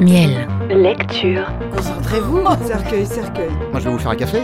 [0.00, 0.48] Miel.
[0.70, 1.46] Lecture.
[1.74, 2.42] Concentrez-vous.
[2.66, 3.50] Cercueil, cercueil.
[3.70, 4.42] Moi, je vais vous faire un café.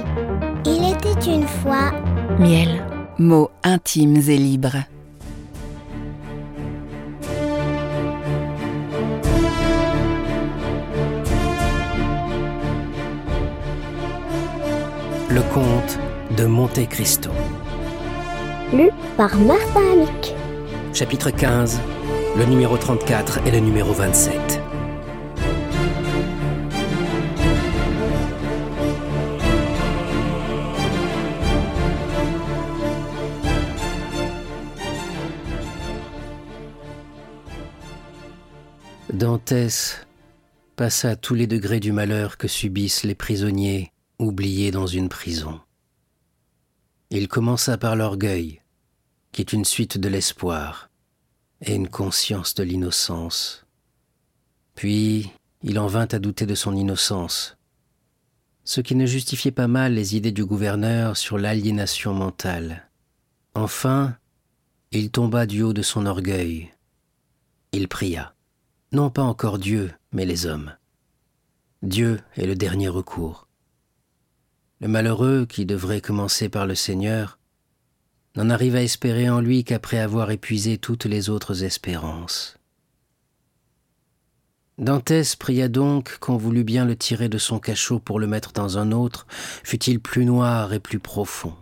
[0.64, 1.92] Il était une fois.
[2.38, 2.84] Miel.
[3.18, 4.76] Mots intimes et libres.
[15.30, 15.98] Le comte
[16.36, 17.30] de Monte Cristo.
[18.72, 20.34] Lu par Martin Amic.
[20.92, 21.80] Chapitre 15.
[22.36, 24.60] Le numéro 34 et le numéro 27.
[39.48, 40.06] Dantès
[40.76, 45.58] passa tous les degrés du malheur que subissent les prisonniers oubliés dans une prison.
[47.08, 48.60] Il commença par l'orgueil,
[49.32, 50.90] qui est une suite de l'espoir
[51.62, 53.64] et une conscience de l'innocence.
[54.74, 57.56] Puis il en vint à douter de son innocence,
[58.64, 62.90] ce qui ne justifiait pas mal les idées du gouverneur sur l'aliénation mentale.
[63.54, 64.14] Enfin,
[64.90, 66.70] il tomba du haut de son orgueil.
[67.72, 68.34] Il pria
[68.92, 70.74] non pas encore Dieu, mais les hommes.
[71.82, 73.46] Dieu est le dernier recours.
[74.80, 77.38] Le malheureux, qui devrait commencer par le Seigneur,
[78.34, 82.58] n'en arrive à espérer en lui qu'après avoir épuisé toutes les autres espérances.
[84.78, 88.78] Dantès pria donc qu'on voulût bien le tirer de son cachot pour le mettre dans
[88.78, 89.26] un autre,
[89.64, 91.54] fût-il plus noir et plus profond.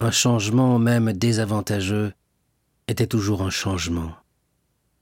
[0.00, 2.12] Un changement même désavantageux
[2.86, 4.14] était toujours un changement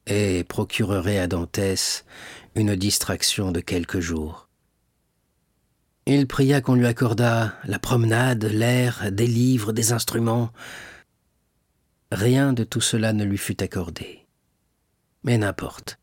[0.06, 2.04] et procurerait à Dantès
[2.54, 4.48] une distraction de quelques jours.
[6.06, 10.52] Il pria qu'on lui accordât la promenade, l'air, des livres, des instruments.
[12.12, 14.24] Rien de tout cela ne lui fut accordé.
[15.24, 15.98] Mais n'importe,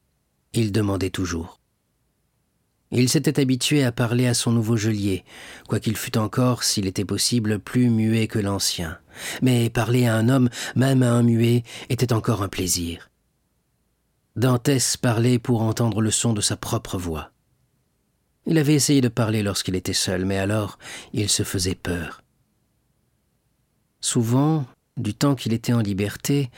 [0.51, 1.61] il demandait toujours.
[2.91, 5.23] Il s'était habitué à parler à son nouveau geôlier,
[5.67, 8.99] quoiqu'il fût encore, s'il était possible, plus muet que l'ancien.
[9.41, 13.09] Mais parler à un homme, même à un muet, était encore un plaisir.
[14.35, 17.31] Dantès parlait pour entendre le son de sa propre voix.
[18.47, 20.79] Il avait essayé de parler lorsqu'il était seul, mais alors
[21.13, 22.23] il se faisait peur.
[24.01, 24.65] Souvent,
[24.97, 26.49] du temps qu'il était en liberté,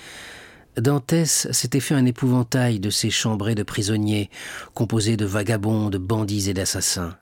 [0.77, 4.29] Dantès s'était fait un épouvantail de ces chambrées de prisonniers,
[4.73, 7.17] composés de vagabonds, de bandits et d'assassins,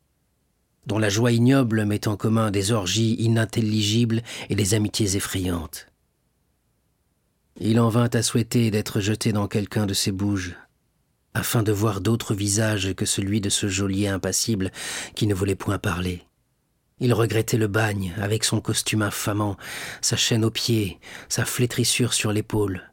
[0.86, 5.88] dont la joie ignoble met en commun des orgies inintelligibles et des amitiés effrayantes.
[7.60, 10.56] Il en vint à souhaiter d'être jeté dans quelqu'un de ces bouges,
[11.34, 14.72] afin de voir d'autres visages que celui de ce geôlier impassible
[15.16, 16.24] qui ne voulait point parler.
[17.00, 19.58] Il regrettait le bagne, avec son costume infamant,
[20.02, 21.00] sa chaîne aux pieds,
[21.30, 22.92] sa flétrissure sur l'épaule.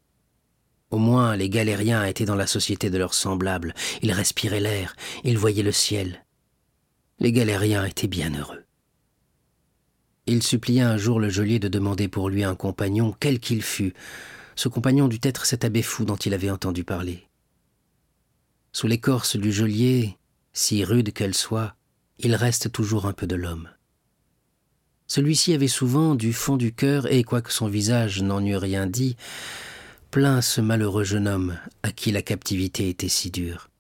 [0.91, 4.94] Au moins les galériens étaient dans la société de leurs semblables, ils respiraient l'air,
[5.25, 6.25] ils voyaient le ciel.
[7.19, 8.65] Les galériens étaient bien heureux.
[10.26, 13.94] Il supplia un jour le geôlier de demander pour lui un compagnon, quel qu'il fût,
[14.60, 17.26] ce compagnon dut être cet abbé fou dont il avait entendu parler.
[18.72, 20.19] Sous l'écorce du geôlier,
[20.53, 21.75] si rude qu'elle soit,
[22.19, 23.70] il reste toujours un peu de l'homme.
[25.06, 29.16] Celui-ci avait souvent, du fond du cœur, et quoique son visage n'en eût rien dit,
[30.10, 33.70] plaint ce malheureux jeune homme à qui la captivité était si dure.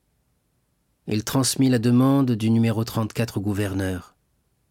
[1.06, 4.14] Il transmit la demande du numéro 34 au gouverneur.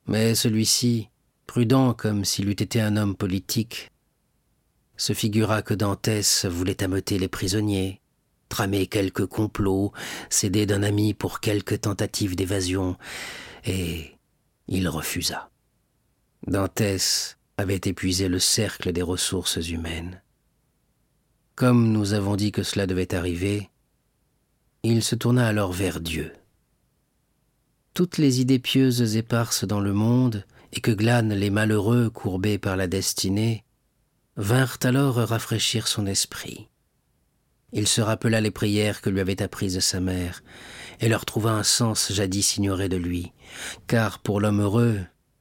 [0.08, 1.10] Mais celui-ci,
[1.46, 3.92] prudent comme s'il eût été un homme politique,
[5.00, 8.02] se figura que Dantès voulait ameuter les prisonniers,
[8.50, 9.94] tramer quelques complots,
[10.30, 12.98] s'aider d'un ami pour quelque tentative d'évasion,
[13.66, 14.12] et
[14.68, 15.50] il refusa.
[16.48, 20.22] Dantès avait épuisé le cercle des ressources humaines.
[21.56, 23.70] Comme nous avons dit que cela devait arriver,
[24.84, 26.34] il se tourna alors vers Dieu.
[27.94, 32.76] Toutes les idées pieuses éparses dans le monde, et que glanent les malheureux courbés par
[32.76, 33.64] la destinée,
[34.40, 36.70] vinrent alors rafraîchir son esprit.
[37.74, 40.42] Il se rappela les prières que lui avait apprises sa mère,
[41.02, 43.34] et leur trouva un sens jadis ignoré de lui,
[43.86, 45.00] car pour l'homme heureux,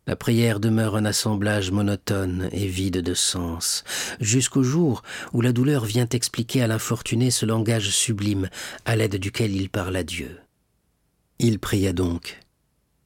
[0.08, 3.84] la prière demeure un assemblage monotone et vide de sens,
[4.20, 5.02] jusqu'au jour
[5.32, 8.49] où la douleur vient expliquer à l'infortuné ce langage sublime
[8.84, 10.40] à l'aide duquel il parle à Dieu.
[11.38, 12.40] Il pria donc,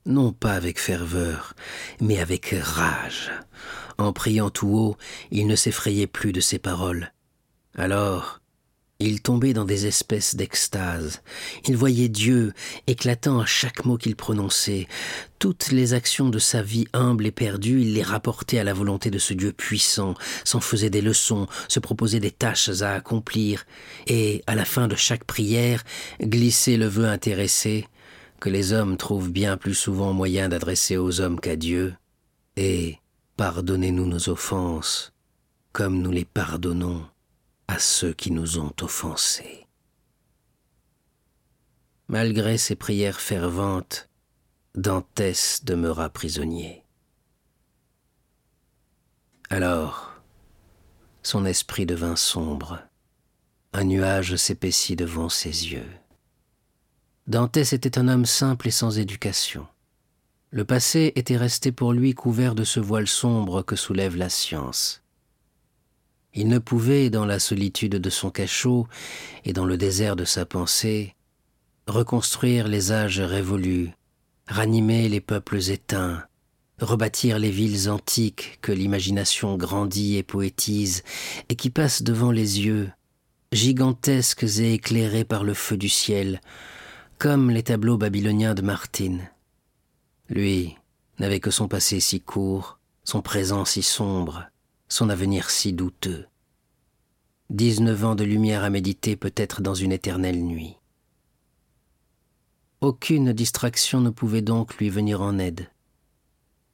[0.06, 1.54] non pas avec ferveur,
[2.00, 3.30] mais avec rage,
[3.98, 4.96] en priant tout haut,
[5.30, 7.12] il ne s'effrayait plus de ses paroles.
[7.76, 8.42] Alors,
[9.04, 11.22] Il tombait dans des espèces d'extase.
[11.66, 12.52] Il voyait Dieu
[12.86, 14.86] éclatant à chaque mot qu'il prononçait.
[15.40, 19.10] Toutes les actions de sa vie humble et perdue, il les rapportait à la volonté
[19.10, 23.64] de ce Dieu puissant, s'en faisait des leçons, se proposait des tâches à accomplir,
[24.06, 25.82] et, à la fin de chaque prière,
[26.22, 27.88] glissait le vœu intéressé,
[28.38, 31.94] que les hommes trouvent bien plus souvent moyen d'adresser aux hommes qu'à Dieu,
[32.56, 32.98] et
[33.36, 35.12] pardonnez-nous nos offenses,
[35.72, 37.06] comme nous les pardonnons
[37.68, 39.66] à ceux qui nous ont offensés.
[42.08, 44.08] Malgré ses prières ferventes,
[44.74, 46.84] Dantès demeura prisonnier.
[49.50, 50.12] Alors,
[51.22, 52.80] son esprit devint sombre,
[53.72, 55.90] un nuage s'épaissit devant ses yeux.
[57.26, 59.66] Dantès était un homme simple et sans éducation.
[60.54, 65.02] Le passé était resté pour lui couvert de ce voile sombre que soulève la science.
[66.34, 68.86] Il ne pouvait, dans la solitude de son cachot
[69.46, 71.14] et dans le désert de sa pensée,
[71.86, 73.92] reconstruire les âges révolus,
[74.46, 76.22] ranimer les peuples éteints,
[76.78, 81.02] rebâtir les villes antiques que l'imagination grandit et poétise
[81.48, 82.90] et qui passent devant les yeux,
[83.52, 86.42] gigantesques et éclairées par le feu du ciel,
[87.16, 89.31] comme les tableaux babyloniens de Martine.
[90.32, 90.78] Lui
[91.18, 94.46] n'avait que son passé si court, son présent si sombre,
[94.88, 96.24] son avenir si douteux.
[97.50, 100.78] Dix-neuf ans de lumière à méditer peut-être dans une éternelle nuit.
[102.80, 105.68] Aucune distraction ne pouvait donc lui venir en aide.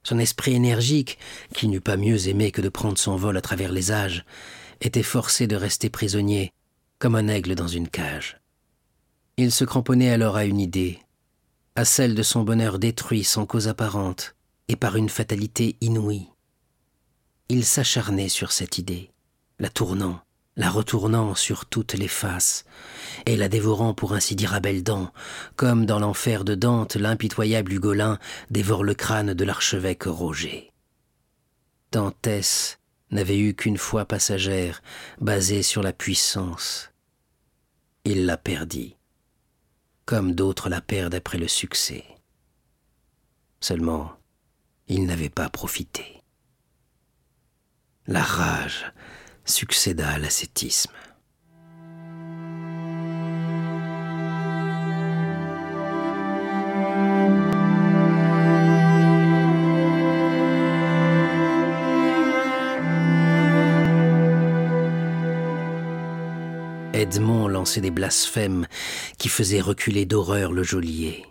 [0.04, 1.19] Son esprit énergique,
[1.52, 4.25] qui n'eût pas mieux aimé que de prendre son vol à travers les âges,
[4.81, 6.52] était forcé de rester prisonnier,
[7.00, 8.40] comme un aigle dans une cage.
[9.37, 11.00] Il se cramponnait alors à une idée,
[11.78, 14.34] à celle de son bonheur détruit sans cause apparente
[14.66, 16.28] et par une fatalité inouïe
[17.48, 19.10] il s'acharnait sur cette idée,
[19.58, 20.20] la tournant,
[20.56, 22.64] la retournant sur toutes les faces,
[23.25, 25.12] et la dévorant pour ainsi dire à belles dents,
[25.56, 28.19] comme dans l'enfer de Dante l'impitoyable Hugolin
[28.50, 30.72] dévore le crâne de l'archevêque Roger.
[31.90, 32.78] Dantès
[33.10, 34.82] n'avait eu qu'une foi passagère,
[35.20, 36.90] basée sur la puissance.
[38.04, 38.97] Il la perdit,
[40.08, 42.02] comme d'autres la perdent après le succès.
[43.60, 44.16] Seulement,
[44.87, 46.22] il n'avait pas profité
[48.06, 48.90] la rage
[49.44, 50.93] succéda à l'ascétisme.
[66.98, 68.66] Edmond lançait des blasphèmes
[69.18, 71.24] qui faisaient reculer d'horreur le geôlier.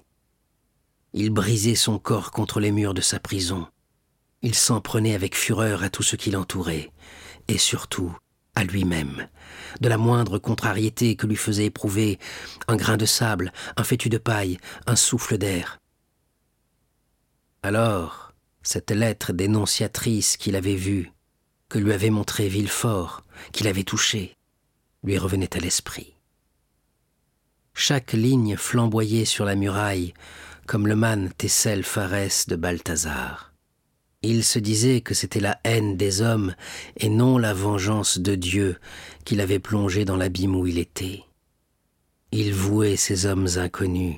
[1.11, 3.67] Il brisait son corps contre les murs de sa prison.
[4.41, 6.89] Il s'en prenait avec fureur à tout ce qui l'entourait,
[7.49, 8.15] et surtout
[8.55, 9.27] à lui-même,
[9.81, 12.17] de la moindre contrariété que lui faisait éprouver
[12.69, 15.79] un grain de sable, un fétu de paille, un souffle d'air.
[17.61, 18.31] Alors,
[18.63, 21.11] cette lettre dénonciatrice qu'il avait vue,
[21.67, 24.36] que lui avait montrée Villefort, qu'il avait touchée,
[25.07, 26.15] lui revenait à l'esprit.
[27.73, 30.13] Chaque ligne flamboyait sur la muraille,
[30.65, 33.53] comme le man Tessel Pharès de Balthazar.
[34.21, 36.55] Il se disait que c'était la haine des hommes
[36.97, 38.79] et non la vengeance de Dieu
[39.23, 41.23] qui l'avait plongé dans l'abîme où il était.
[42.33, 44.17] Il vouait ces hommes inconnus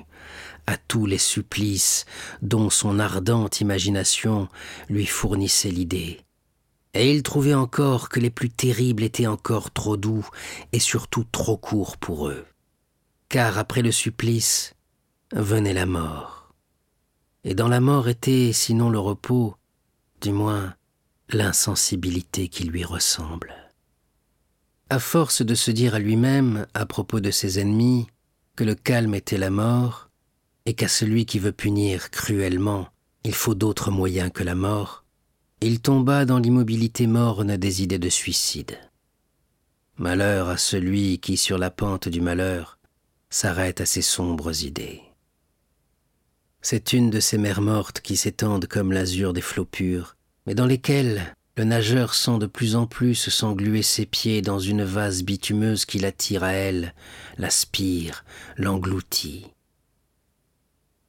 [0.66, 2.04] à tous les supplices
[2.42, 4.48] dont son ardente imagination
[4.88, 6.20] lui fournissait l'idée.
[6.94, 10.28] Et il trouvait encore que les plus terribles étaient encore trop doux
[10.72, 12.44] et surtout trop courts pour eux.
[13.28, 14.74] Car après le supplice
[15.32, 16.52] venait la mort.
[17.44, 19.54] Et dans la mort était, sinon le repos,
[20.20, 20.74] du moins
[21.30, 23.54] l'insensibilité qui lui ressemble.
[24.90, 28.08] À force de se dire à lui-même, à propos de ses ennemis,
[28.56, 30.10] que le calme était la mort,
[30.66, 32.88] et qu'à celui qui veut punir cruellement,
[33.24, 34.99] il faut d'autres moyens que la mort,
[35.62, 38.78] il tomba dans l'immobilité morne des idées de suicide.
[39.98, 42.78] Malheur à celui qui, sur la pente du malheur,
[43.28, 45.02] s'arrête à ses sombres idées.
[46.62, 50.66] C'est une de ces mers mortes qui s'étendent comme l'azur des flots purs, mais dans
[50.66, 55.84] lesquelles le nageur sent de plus en plus s'engluer ses pieds dans une vase bitumeuse
[55.84, 56.94] qui l'attire à elle,
[57.36, 58.24] l'aspire,
[58.56, 59.46] l'engloutit.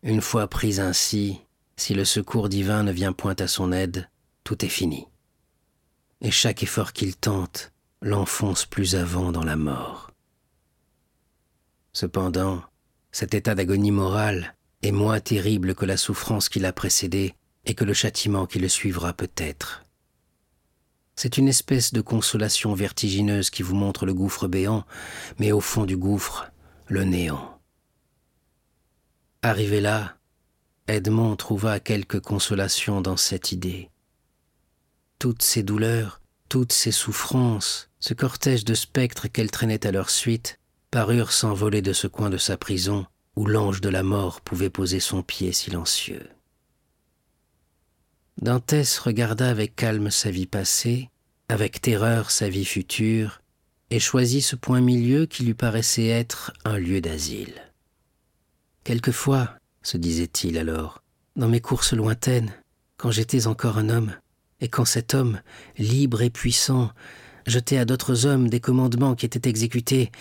[0.03, 1.39] Une fois pris ainsi,
[1.77, 4.09] si le secours divin ne vient point à son aide,
[4.43, 5.07] tout est fini.
[6.21, 7.71] Et chaque effort qu'il tente
[8.01, 10.11] l'enfonce plus avant dans la mort.
[11.93, 12.63] Cependant,
[13.11, 17.83] cet état d'agonie morale est moins terrible que la souffrance qui l'a précédé et que
[17.83, 19.83] le châtiment qui le suivra peut-être.
[21.15, 24.85] C'est une espèce de consolation vertigineuse qui vous montre le gouffre béant,
[25.37, 26.51] mais au fond du gouffre,
[26.87, 27.59] le néant.
[29.43, 30.17] Arrivé là,
[30.87, 33.90] Edmond trouva quelque consolation dans cette idée.
[35.21, 40.57] Toutes ces douleurs, toutes ces souffrances, ce cortège de spectres qu'elle traînait à leur suite,
[40.89, 44.99] parurent s'envoler de ce coin de sa prison où l'ange de la mort pouvait poser
[44.99, 46.27] son pied silencieux.
[48.41, 51.11] Dantès regarda avec calme sa vie passée,
[51.49, 53.41] avec terreur sa vie future,
[53.91, 57.61] et choisit ce point milieu qui lui paraissait être un lieu d'asile.
[58.83, 61.03] Quelquefois, se disait-il alors,
[61.35, 62.51] dans mes courses lointaines,
[62.97, 64.15] quand j'étais encore un homme,
[64.61, 65.41] et quand cet homme,
[65.77, 66.91] libre et puissant,
[67.47, 70.11] jetait à d'autres hommes des commandements qui étaient exécutés,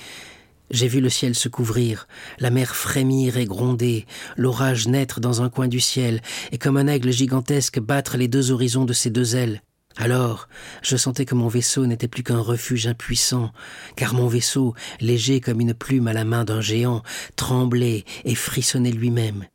[0.70, 2.06] j'ai vu le ciel se couvrir,
[2.38, 4.06] la mer frémir et gronder,
[4.37, 8.52] l'orage naître dans un coin du ciel, et comme un aigle gigantesque battre les deux
[8.52, 9.62] horizons de ses deux ailes.
[9.97, 10.49] Alors,
[10.82, 13.50] je sentais que mon vaisseau n'était plus qu'un refuge impuissant,
[13.97, 17.02] car mon vaisseau, léger comme une plume à la main d'un géant,
[17.35, 19.47] tremblait et frissonnait lui-même.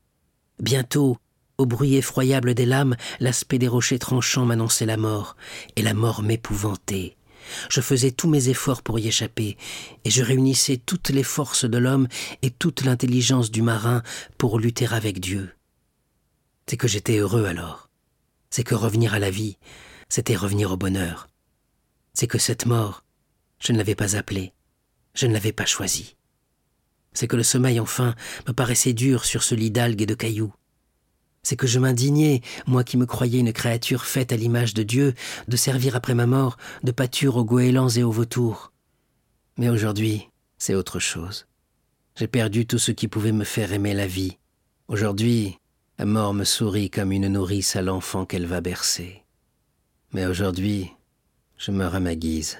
[0.60, 1.18] Bientôt,
[1.58, 5.36] au bruit effroyable des lames, l'aspect des rochers tranchants m'annonçait la mort,
[5.76, 7.16] et la mort m'épouvantait.
[7.70, 9.58] Je faisais tous mes efforts pour y échapper,
[10.04, 12.08] et je réunissais toutes les forces de l'homme
[12.42, 14.04] et toute l'intelligence du marin
[14.38, 15.52] pour lutter avec Dieu.
[16.68, 17.90] C'est que j'étais heureux alors.
[18.50, 19.58] C'est que revenir à la vie,
[20.10, 21.28] c'était revenir au bonheur.
[22.14, 23.04] C'est que cette mort,
[23.60, 24.54] je ne l'avais pas appelée,
[25.14, 26.16] je ne l'avais pas choisie.
[27.14, 28.16] C'est que le sommeil, enfin,
[28.48, 30.54] me paraissait dur sur ce lit d'algues et de cailloux
[31.46, 35.14] c'est que je m'indignais, moi qui me croyais une créature faite à l'image de Dieu,
[35.48, 38.72] de servir après ma mort de pâture aux goélands et aux vautours.
[39.58, 41.46] Mais aujourd'hui, c'est autre chose.
[42.16, 44.40] J'ai perdu tout ce qui pouvait me faire aimer la vie.
[44.88, 45.60] Aujourd'hui,
[46.00, 49.24] la mort me sourit comme une nourrice à l'enfant qu'elle va bercer.
[50.14, 50.90] Mais aujourd'hui,
[51.60, 52.58] je meurs à ma guise,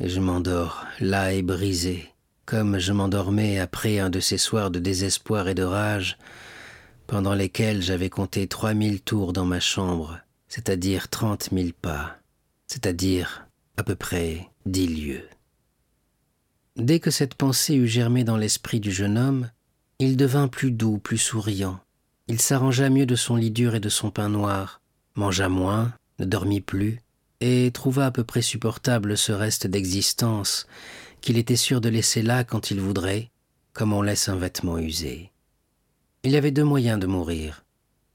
[0.00, 2.14] et je m'endors, là et brisé,
[2.46, 6.16] comme je m'endormais après un de ces soirs de désespoir et de rage,
[7.06, 12.18] pendant lesquels j'avais compté trois mille tours dans ma chambre, c'est-à-dire trente mille pas,
[12.66, 13.46] c'est-à-dire
[13.76, 15.28] à peu près dix lieues.
[16.76, 19.50] Dès que cette pensée eut germé dans l'esprit du jeune homme,
[19.98, 21.80] il devint plus doux, plus souriant.
[22.28, 24.80] Il s'arrangea mieux de son lit dur et de son pain noir,
[25.14, 27.00] mangea moins, ne dormit plus,
[27.40, 30.66] et trouva à peu près supportable ce reste d'existence
[31.20, 33.30] qu'il était sûr de laisser là quand il voudrait,
[33.72, 35.30] comme on laisse un vêtement usé.
[36.26, 37.64] Il y avait deux moyens de mourir.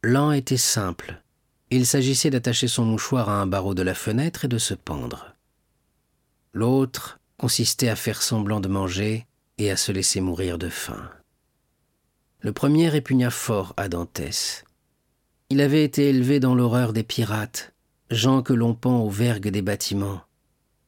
[0.03, 1.23] L'un était simple.
[1.69, 5.33] Il s'agissait d'attacher son mouchoir à un barreau de la fenêtre et de se pendre.
[6.51, 9.27] L'autre consistait à faire semblant de manger
[9.59, 11.09] et à se laisser mourir de faim.
[12.41, 14.65] Le premier répugna fort à Dantès.
[15.49, 17.73] Il avait été élevé dans l'horreur des pirates,
[18.09, 20.19] gens que l'on pend aux vergues des bâtiments.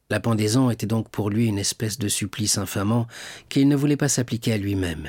[0.09, 3.07] La pendaison était donc pour lui une espèce de supplice infamant
[3.47, 5.07] qu'il ne voulait pas s'appliquer à lui-même.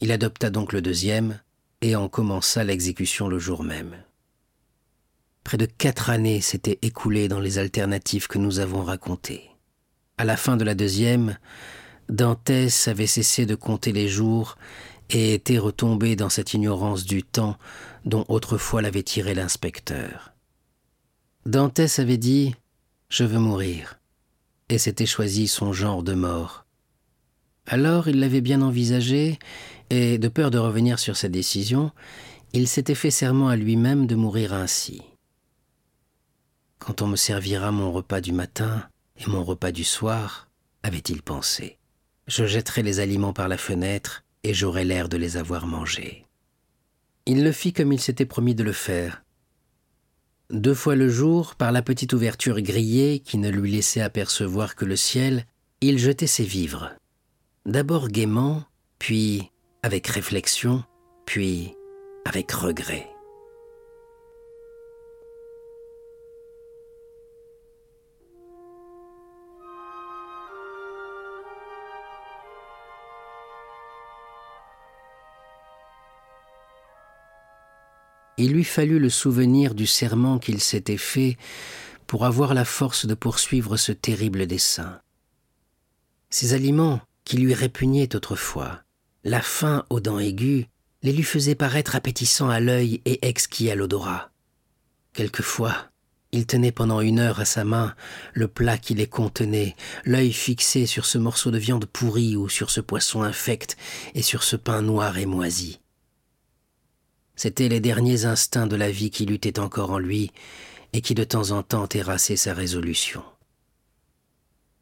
[0.00, 1.40] Il adopta donc le deuxième
[1.80, 3.96] et en commença l'exécution le jour même.
[5.44, 9.50] Près de quatre années s'étaient écoulées dans les alternatives que nous avons racontées.
[10.18, 11.38] À la fin de la deuxième,
[12.08, 14.56] Dantès avait cessé de compter les jours
[15.10, 17.56] et était retombé dans cette ignorance du temps
[18.04, 20.32] dont autrefois l'avait tiré l'inspecteur.
[21.46, 22.54] Dantès avait dit
[23.08, 23.98] Je veux mourir,
[24.68, 26.66] et s'était choisi son genre de mort.
[27.66, 29.38] Alors il l'avait bien envisagé
[29.90, 31.92] et de peur de revenir sur sa décision,
[32.52, 35.02] il s'était fait serment à lui-même de mourir ainsi.
[36.78, 40.48] Quand on me servira mon repas du matin et mon repas du soir,
[40.82, 41.78] avait-il pensé,
[42.26, 46.24] je jetterai les aliments par la fenêtre et j'aurai l'air de les avoir mangés.
[47.26, 49.22] Il le fit comme il s'était promis de le faire.
[50.50, 54.86] Deux fois le jour, par la petite ouverture grillée qui ne lui laissait apercevoir que
[54.86, 55.44] le ciel,
[55.82, 56.94] il jetait ses vivres.
[57.66, 58.64] D'abord gaiement,
[58.98, 59.50] puis
[59.82, 60.84] avec réflexion,
[61.24, 61.74] puis
[62.24, 63.08] avec regret.
[78.40, 81.36] Il lui fallut le souvenir du serment qu'il s'était fait
[82.06, 85.00] pour avoir la force de poursuivre ce terrible dessein.
[86.30, 88.82] Ces aliments qui lui répugnaient autrefois,
[89.24, 90.66] la faim aux dents aiguës
[91.02, 94.30] les lui faisait paraître appétissants à l'œil et exquis à l'odorat.
[95.12, 95.90] Quelquefois,
[96.32, 97.94] il tenait pendant une heure à sa main
[98.34, 102.70] le plat qui les contenait, l'œil fixé sur ce morceau de viande pourrie ou sur
[102.70, 103.76] ce poisson infect
[104.14, 105.80] et sur ce pain noir et moisi.
[107.36, 110.32] C'étaient les derniers instincts de la vie qui luttaient encore en lui,
[110.92, 113.22] et qui de temps en temps terrassait sa résolution.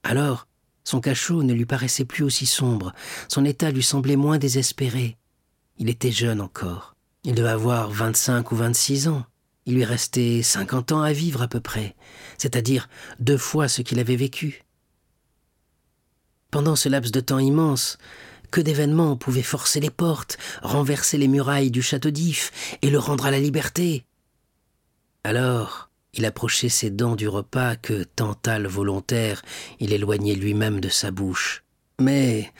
[0.02, 0.46] Alors,
[0.86, 2.94] son cachot ne lui paraissait plus aussi sombre,
[3.28, 5.18] son état lui semblait moins désespéré.
[5.78, 6.94] Il était jeune encore.
[7.24, 9.26] Il devait avoir vingt-cinq ou vingt-six ans.
[9.66, 11.96] Il lui restait cinquante ans à vivre à peu près,
[12.38, 12.88] c'est-à-dire
[13.18, 14.62] deux fois ce qu'il avait vécu.
[16.52, 17.98] Pendant ce laps de temps immense,
[18.52, 23.26] que d'événements pouvaient forcer les portes, renverser les murailles du château d'If et le rendre
[23.26, 24.06] à la liberté?
[25.24, 25.85] Alors,
[26.16, 29.42] il approchait ses dents du repas que, tantale volontaire,
[29.80, 31.64] il éloignait lui-même de sa bouche.
[32.00, 32.52] Mais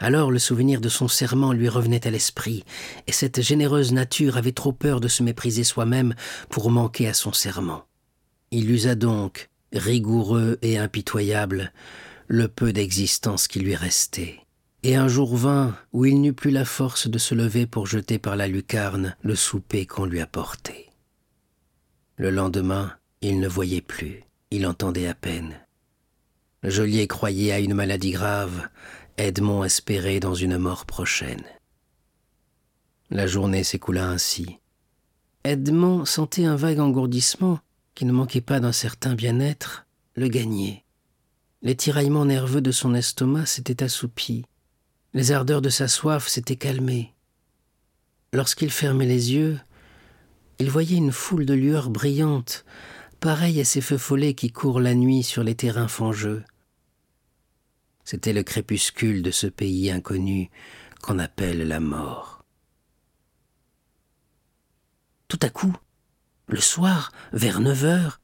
[0.00, 2.64] alors le souvenir de son serment lui revenait à l'esprit,
[3.06, 6.14] et cette généreuse nature avait trop peur de se mépriser soi-même
[6.50, 7.84] pour manquer à son serment.
[8.50, 11.72] Il usa donc, rigoureux et impitoyable,
[12.26, 14.40] le peu d'existence qui lui restait.
[14.82, 18.18] Et un jour vint où il n'eut plus la force de se lever pour jeter
[18.18, 20.90] par la lucarne le souper qu'on lui apportait.
[22.16, 22.92] Le lendemain,
[23.22, 25.54] il ne voyait plus, il entendait à peine.
[26.62, 28.68] Le geôlier croyait à une maladie grave,
[29.16, 31.44] Edmond espérait dans une mort prochaine.
[33.10, 34.58] La journée s'écoula ainsi.
[35.44, 37.60] Edmond sentait un vague engourdissement,
[37.94, 40.84] qui ne manquait pas d'un certain bien-être, le gagner.
[41.62, 44.44] Les tiraillements nerveux de son estomac s'étaient assoupis.
[45.14, 47.14] Les ardeurs de sa soif s'étaient calmées.
[48.32, 49.60] Lorsqu'il fermait les yeux,
[50.58, 52.64] il voyait une foule de lueurs brillantes,
[53.22, 56.42] pareilles à ces feux follets qui courent la nuit sur les terrains fangeux.
[58.04, 60.50] C'était le crépuscule de ce pays inconnu
[61.02, 62.44] qu'on appelle la mort.
[65.28, 65.72] Tout à coup,
[66.48, 68.20] le soir, vers neuf heures,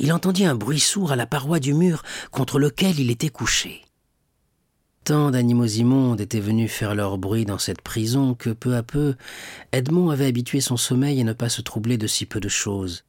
[0.00, 2.02] il entendit un bruit sourd à la paroi du mur
[2.32, 3.84] contre lequel il était couché.
[5.04, 9.14] Tant d'animaux immondes étaient venus faire leur bruit dans cette prison que peu à peu,
[9.70, 13.04] Edmond avait habitué son sommeil à ne pas se troubler de si peu de choses.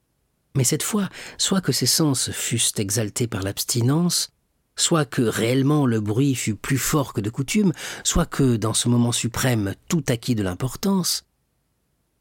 [0.56, 4.32] Mais cette fois, soit que ses sens fussent exaltés par l'abstinence,
[4.76, 8.90] soit que réellement le bruit fût plus fort que de coutume, soit que, dans ce
[8.90, 11.24] moment suprême, tout acquit de l'importance,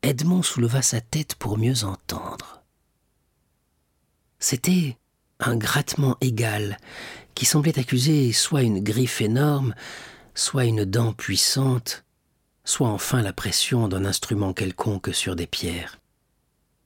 [0.02, 2.62] Edmond souleva sa tête pour mieux entendre.
[4.38, 4.96] C'était
[5.38, 6.78] un grattement égal
[7.34, 9.74] qui semblait accuser soit une griffe énorme,
[10.34, 12.04] soit une dent puissante,
[12.64, 15.99] soit enfin la pression d'un instrument quelconque sur des pierres.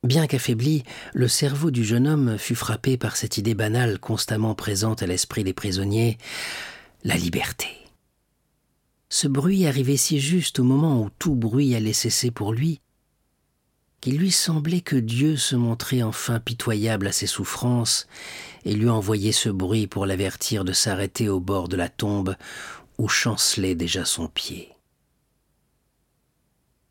[0.05, 0.83] Bien qu'affaibli,
[1.15, 5.45] le cerveau du jeune homme fut frappé par cette idée banale constamment présente à l'esprit
[5.45, 6.19] des prisonniers,
[7.05, 7.69] la liberté.
[9.09, 12.83] Ce bruit arrivait si juste au moment où tout bruit allait cesser pour lui,
[14.03, 18.07] qu'il lui semblait que Dieu se montrait enfin pitoyable à ses souffrances
[18.67, 22.37] et lui envoyait ce bruit pour l'avertir de s'arrêter au bord de la tombe
[22.99, 24.69] où chancelait déjà son pied.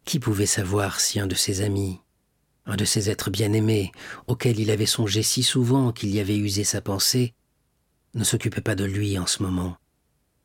[0.04, 2.00] Qui pouvait savoir si un de ses amis,
[2.66, 3.92] un de ces êtres bien-aimés,
[4.28, 7.34] auxquels il avait songé si souvent qu'il y avait usé sa pensée,
[8.14, 9.78] ne s'occupait pas de lui en ce moment,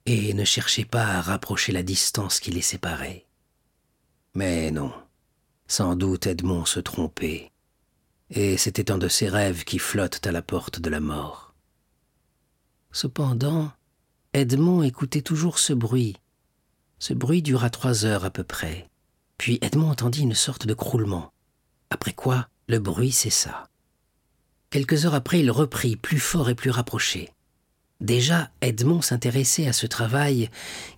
[0.07, 3.27] et ne cherchait pas à rapprocher la distance qui les séparait.
[4.35, 4.93] Mais non,
[5.67, 7.53] sans doute Edmond se trompait,
[8.31, 11.55] et c'était un de ses rêves qui flottent à la porte de la mort.
[12.91, 13.71] Cependant,
[14.33, 16.17] Edmond écoutait toujours ce bruit.
[16.99, 18.89] Ce bruit dura trois heures à peu près.
[19.37, 21.33] Puis Edmond entendit une sorte de croulement
[21.91, 23.69] après quoi le bruit cessa.
[24.71, 27.31] Quelques heures après, il reprit, plus fort et plus rapproché.
[28.01, 30.51] Déjà, Edmond s'intéressait à ce travail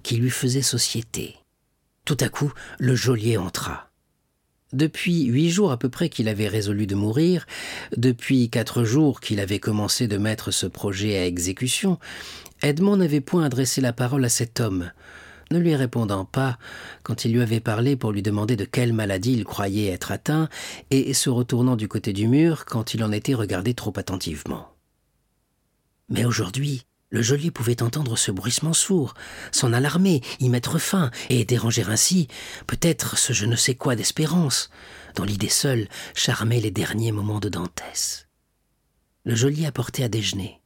[0.03, 1.37] qui lui faisait société.
[2.05, 3.90] Tout à coup, le geôlier entra.
[4.72, 7.46] Depuis huit jours à peu près qu'il avait résolu de mourir,
[7.96, 11.98] depuis quatre jours qu'il avait commencé de mettre ce projet à exécution,
[12.62, 14.92] Edmond n'avait point adressé la parole à cet homme,
[15.50, 16.58] ne lui répondant pas
[17.02, 20.48] quand il lui avait parlé pour lui demander de quelle maladie il croyait être atteint,
[20.90, 24.68] et se retournant du côté du mur quand il en était regardé trop attentivement.
[26.08, 29.14] Mais aujourd'hui, le geôlier pouvait entendre ce bruissement sourd,
[29.50, 32.28] s'en alarmer, y mettre fin, et déranger ainsi,
[32.68, 34.70] peut-être ce je ne sais quoi d'espérance,
[35.16, 38.28] dont l'idée seule charmait les derniers moments de Dantès.
[39.24, 40.59] Le geôlier apportait à déjeuner.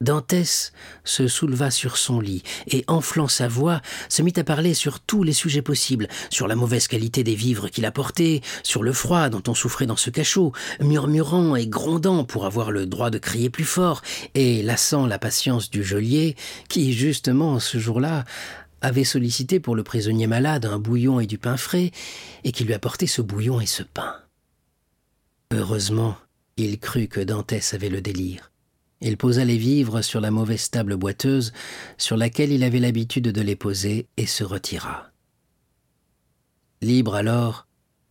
[0.00, 5.00] Dantès se souleva sur son lit et, enflant sa voix, se mit à parler sur
[5.00, 9.28] tous les sujets possibles, sur la mauvaise qualité des vivres qu'il apportait, sur le froid
[9.28, 13.50] dont on souffrait dans ce cachot, murmurant et grondant pour avoir le droit de crier
[13.50, 14.02] plus fort,
[14.34, 16.36] et lassant la patience du geôlier,
[16.68, 18.24] qui, justement, ce jour-là,
[18.80, 21.90] avait sollicité pour le prisonnier malade un bouillon et du pain frais,
[22.44, 24.14] et qui lui apportait ce bouillon et ce pain.
[25.52, 26.16] Heureusement,
[26.56, 28.52] il crut que Dantès avait le délire.
[29.00, 31.52] Il posa les vivres sur la mauvaise table boiteuse
[31.98, 35.12] sur laquelle il avait l'habitude de les poser et se retira.
[36.82, 37.66] Libre alors,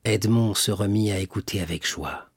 [0.05, 2.29] Edmond se remit à écouter avec joie.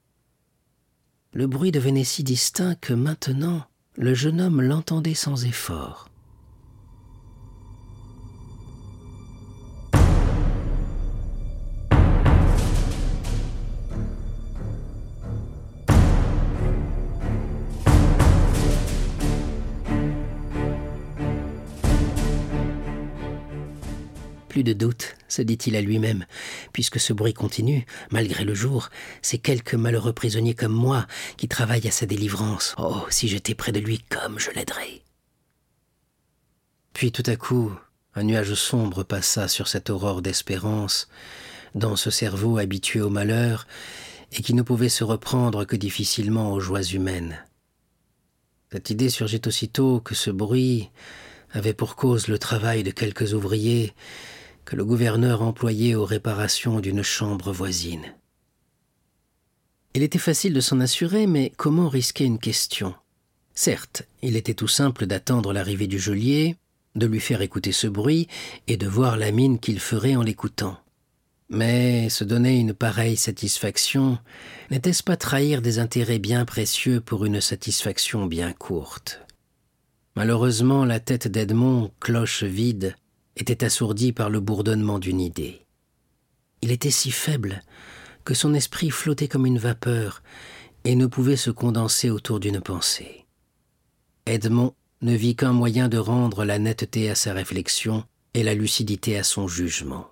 [1.33, 3.63] le bruit devenait si distinct que maintenant
[3.95, 6.10] le jeune homme l'entendait sans effort.
[24.51, 26.25] Plus de doute, se dit-il à lui-même,
[26.73, 28.89] puisque ce bruit continue, malgré le jour,
[29.21, 32.75] c'est quelques malheureux prisonniers comme moi qui travaillent à sa délivrance.
[32.77, 35.03] Oh, si j'étais près de lui, comme je l'aiderais.
[36.91, 37.71] Puis tout à coup,
[38.13, 41.07] un nuage sombre passa sur cette aurore d'espérance,
[41.73, 43.67] dans ce cerveau habitué au malheur,
[44.33, 47.37] et qui ne pouvait se reprendre que difficilement aux joies humaines.
[48.69, 50.89] Cette idée surgit aussitôt que ce bruit
[51.53, 53.93] avait pour cause le travail de quelques ouvriers
[54.75, 58.13] le gouverneur employait aux réparations d'une chambre voisine.
[59.93, 62.95] Il était facile de s'en assurer, mais comment risquer une question?
[63.53, 66.55] Certes, il était tout simple d'attendre l'arrivée du geôlier,
[66.95, 68.27] de lui faire écouter ce bruit
[68.67, 70.77] et de voir la mine qu'il ferait en l'écoutant.
[71.49, 74.17] Mais se donner une pareille satisfaction,
[74.69, 79.21] n'était-ce pas trahir des intérêts bien précieux pour une satisfaction bien courte?
[80.15, 82.95] Malheureusement, la tête d'Edmond, cloche vide,
[83.35, 85.65] était assourdi par le bourdonnement d'une idée.
[86.61, 87.61] Il était si faible
[88.23, 90.21] que son esprit flottait comme une vapeur
[90.83, 93.25] et ne pouvait se condenser autour d'une pensée.
[94.25, 99.17] Edmond ne vit qu'un moyen de rendre la netteté à sa réflexion et la lucidité
[99.17, 100.07] à son jugement.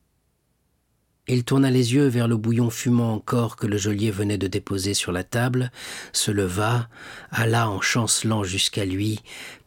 [1.32, 4.96] Il tourna les yeux vers le bouillon fumant encore que le geôlier venait de déposer
[4.96, 5.72] sur la table,
[6.12, 6.90] se leva,
[7.30, 9.20] alla en chancelant jusqu'à lui,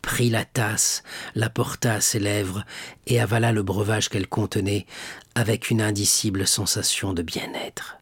[0.02, 1.04] prit la tasse,
[1.36, 2.64] la porta à ses lèvres
[3.06, 4.86] et avala le breuvage qu'elle contenait
[5.36, 7.98] avec une indicible sensation de bien-être.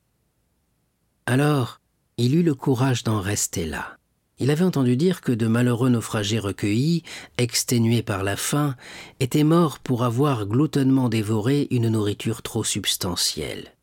[1.27, 1.81] Alors,
[2.16, 4.00] il eut le courage d'en rester là.
[4.40, 7.03] Il avait entendu dire que de malheureux naufragés recueillis,
[7.37, 8.74] exténués par la faim,
[9.20, 13.74] étaient morts pour avoir gloutonnement dévoré une nourriture trop substantielle.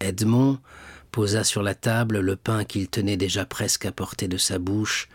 [0.00, 0.58] Edmond
[1.10, 5.10] posa sur la table le pain qu'il tenait déjà presque à portée de sa bouche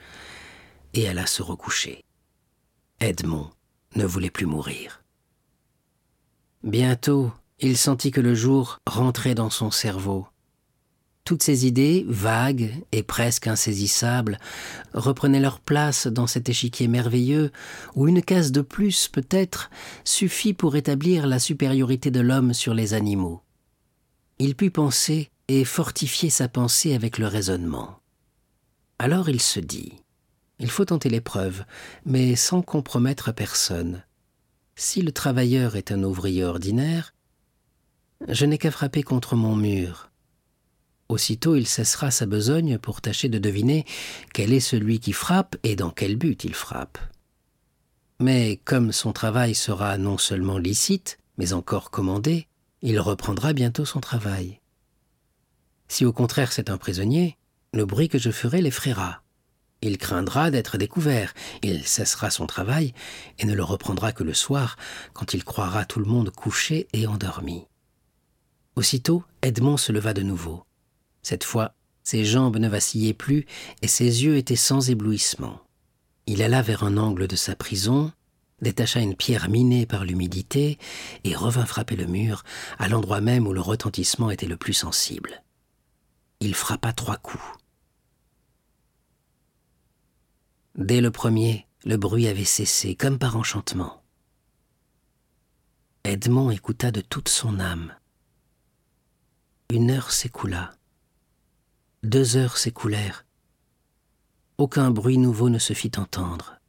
[0.93, 2.03] et alla se recoucher.
[2.99, 3.49] Edmond
[3.95, 5.01] ne voulait plus mourir.
[6.63, 10.27] Bientôt, il sentit que le jour rentrait dans son cerveau
[11.25, 14.39] toutes ces idées, vagues et presque insaisissables,
[14.93, 17.51] reprenaient leur place dans cet échiquier merveilleux
[17.95, 19.71] où une case de plus, peut-être,
[20.03, 23.41] suffit pour établir la supériorité de l'homme sur les animaux.
[24.37, 27.99] Il put penser et fortifier sa pensée avec le raisonnement.
[28.99, 29.93] Alors il se dit
[30.59, 31.65] Il faut tenter l'épreuve,
[32.05, 34.03] mais sans compromettre personne.
[34.75, 37.15] Si le travailleur est un ouvrier ordinaire,
[38.27, 40.11] je n'ai qu'à frapper contre mon mur
[41.07, 43.85] Aussitôt il cessera sa besogne pour tâcher de deviner
[44.33, 46.97] quel est celui qui frappe et dans quel but il frappe.
[48.19, 52.47] Mais comme son travail sera non seulement licite, mais encore commandé,
[52.81, 54.61] il reprendra bientôt son travail.
[55.87, 57.37] Si au contraire c'est un prisonnier,
[57.73, 59.21] le bruit que je ferai l'effraiera.
[59.81, 62.93] Il craindra d'être découvert, il cessera son travail
[63.37, 64.77] et ne le reprendra que le soir,
[65.13, 67.67] quand il croira tout le monde couché et endormi.
[68.75, 70.63] Aussitôt, Edmond se leva de nouveau.
[71.25, 73.47] Cette fois, ses jambes ne vacillaient plus
[73.81, 75.59] et ses yeux étaient sans éblouissement.
[76.27, 78.13] Il alla vers un angle de sa prison,
[78.61, 80.77] détacha une pierre minée par l'humidité
[81.23, 82.43] et revint frapper le mur
[82.77, 85.41] à l'endroit même où le retentissement était le plus sensible.
[86.41, 87.43] Il frappa trois coups.
[90.75, 94.03] Dès le premier, le bruit avait cessé, comme par enchantement.
[96.03, 97.95] Edmond écouta de toute son âme.
[99.71, 100.75] Une heure s'écoula.
[102.05, 103.25] Deux heures s'écoulèrent.
[104.59, 106.59] Aucun bruit nouveau ne se fit entendre.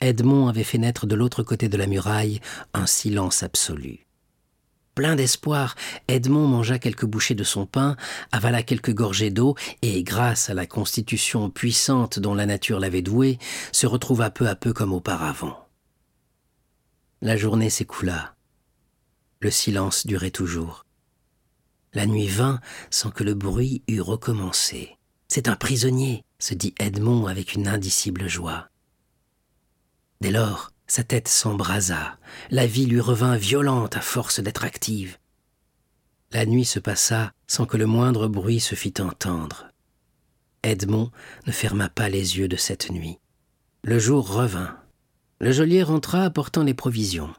[0.00, 2.40] Edmond avait fait naître de l'autre côté de la muraille
[2.72, 4.08] un silence absolu.
[4.96, 5.76] Plein d'espoir,
[6.08, 7.96] Edmond mangea quelques bouchées de son pain,
[8.32, 13.38] avala quelques gorgées d'eau et, grâce à la constitution puissante dont la nature l'avait doué,
[13.70, 15.68] se retrouva peu à peu comme auparavant.
[17.22, 18.34] La journée s'écoula.
[19.38, 20.83] Le silence durait toujours.
[21.94, 24.98] La nuit vint sans que le bruit eût recommencé.
[25.28, 28.68] C'est un prisonnier, se dit Edmond avec une indicible joie.
[30.20, 32.18] Dès lors, sa tête s'embrasa,
[32.50, 35.18] la vie lui revint violente à force d'être active.
[36.32, 39.68] La nuit se passa sans que le moindre bruit se fît entendre.
[40.64, 41.10] Edmond
[41.46, 43.18] ne ferma pas les yeux de cette nuit.
[43.82, 44.76] Le jour revint.
[45.40, 47.32] Le geôlier rentra apportant les provisions.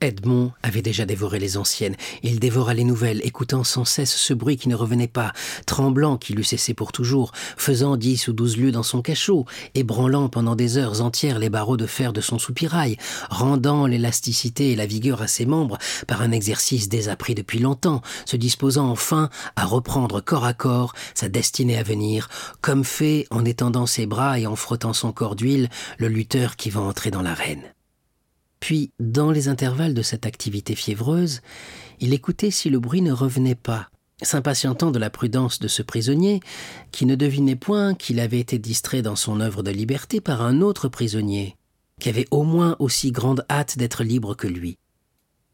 [0.00, 1.96] Edmond avait déjà dévoré les anciennes.
[2.22, 5.32] Il dévora les nouvelles, écoutant sans cesse ce bruit qui ne revenait pas,
[5.66, 10.28] tremblant qu'il eût cessé pour toujours, faisant dix ou douze lieues dans son cachot, ébranlant
[10.28, 12.96] pendant des heures entières les barreaux de fer de son soupirail,
[13.28, 18.36] rendant l'élasticité et la vigueur à ses membres par un exercice désappris depuis longtemps, se
[18.36, 22.28] disposant enfin à reprendre corps à corps sa destinée à venir,
[22.62, 26.70] comme fait en étendant ses bras et en frottant son corps d'huile le lutteur qui
[26.70, 27.62] va entrer dans l'arène.
[28.60, 31.40] Puis, dans les intervalles de cette activité fiévreuse,
[31.98, 33.88] il écoutait si le bruit ne revenait pas,
[34.22, 36.40] s'impatientant de la prudence de ce prisonnier,
[36.92, 40.60] qui ne devinait point qu'il avait été distrait dans son œuvre de liberté par un
[40.60, 41.56] autre prisonnier,
[41.98, 44.76] qui avait au moins aussi grande hâte d'être libre que lui.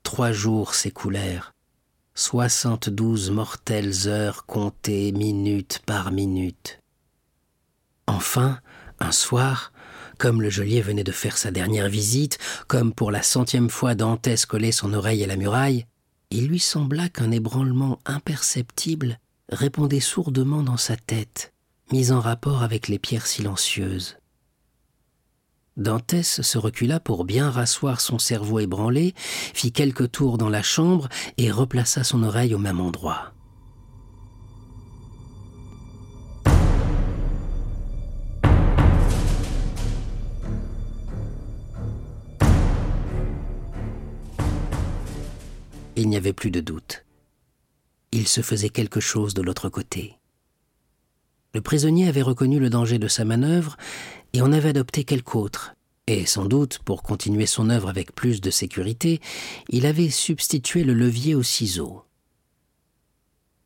[0.03, 1.55] Trois jours s'écoulèrent,
[2.15, 6.81] soixante-douze mortelles heures comptées minute par minute.
[8.07, 8.59] Enfin,
[9.01, 9.73] un soir,
[10.19, 14.47] comme le geôlier venait de faire sa dernière visite, comme pour la centième fois Dantès
[14.47, 15.87] collait son oreille à la muraille,
[16.31, 19.19] il lui sembla qu'un ébranlement imperceptible
[19.51, 21.53] répondait sourdement dans sa tête,
[21.93, 24.17] mis en rapport avec les pierres silencieuses.
[25.77, 31.09] Dantès se recula pour bien rasseoir son cerveau ébranlé, fit quelques tours dans la chambre
[31.37, 33.36] et replaça son oreille au même endroit.
[45.97, 47.05] Il n'y avait plus de doute.
[48.13, 50.19] Il se faisait quelque chose de l'autre côté.
[51.55, 53.79] Le prisonnier avait reconnu le danger de sa manœuvre
[54.35, 55.75] et en avait adopté quelque autre.
[56.07, 59.21] Et sans doute, pour continuer son œuvre avec plus de sécurité,
[59.71, 62.05] il avait substitué le levier au ciseau.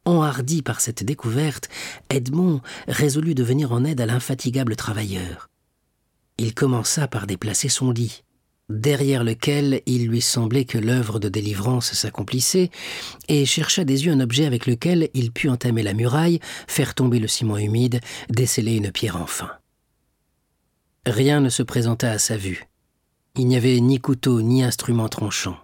[0.04, 1.68] Enhardi par cette découverte,
[2.08, 5.50] Edmond résolut de venir en aide à l'infatigable travailleur.
[6.38, 8.22] Il commença par déplacer son lit,
[8.70, 12.70] derrière lequel il lui semblait que l'œuvre de délivrance s'accomplissait,
[13.28, 17.18] et chercha des yeux un objet avec lequel il put entamer la muraille, faire tomber
[17.18, 19.50] le ciment humide, déceler une pierre enfin.
[21.06, 22.66] Rien ne se présenta à sa vue.
[23.36, 25.56] Il n'y avait ni couteau ni instrument tranchant.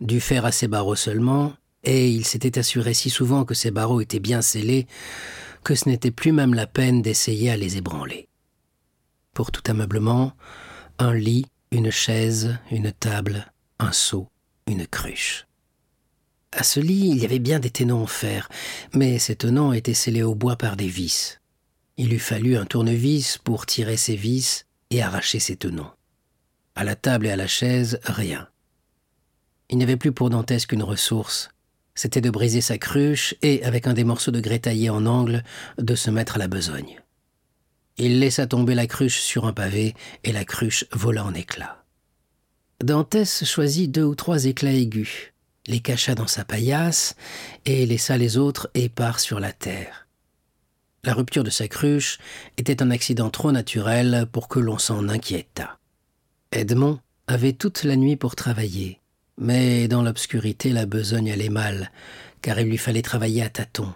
[0.00, 1.52] Du fer à ses barreaux seulement,
[1.84, 4.86] et il s'était assuré si souvent que ses barreaux étaient bien scellés
[5.64, 8.28] que ce n'était plus même la peine d'essayer à les ébranler.
[9.32, 10.32] Pour tout ameublement,
[10.98, 14.28] un lit, une chaise, une table, un seau,
[14.66, 15.46] une cruche.
[16.52, 18.50] À ce lit, il y avait bien des tenons en fer,
[18.92, 21.40] mais ces tenons étaient scellés au bois par des vis.
[21.96, 25.90] Il eût fallu un tournevis pour tirer ces vis et arracher ces tenons.
[26.74, 28.48] À la table et à la chaise, rien.
[29.70, 31.48] Il n'y avait plus pour Dantès qu'une ressource,
[31.94, 35.42] c'était de briser sa cruche et, avec un des morceaux de grès taillés en angle,
[35.78, 37.00] de se mettre à la besogne.
[38.04, 41.84] Il laissa tomber la cruche sur un pavé et la cruche vola en éclats.
[42.82, 45.32] Dantès choisit deux ou trois éclats aigus,
[45.68, 47.14] les cacha dans sa paillasse
[47.64, 50.08] et laissa les autres épars sur la terre.
[51.04, 52.18] La rupture de sa cruche
[52.58, 55.78] était un accident trop naturel pour que l'on s'en inquiétât.
[56.50, 58.98] Edmond avait toute la nuit pour travailler,
[59.38, 61.92] mais dans l'obscurité la besogne allait mal,
[62.40, 63.94] car il lui fallait travailler à tâtons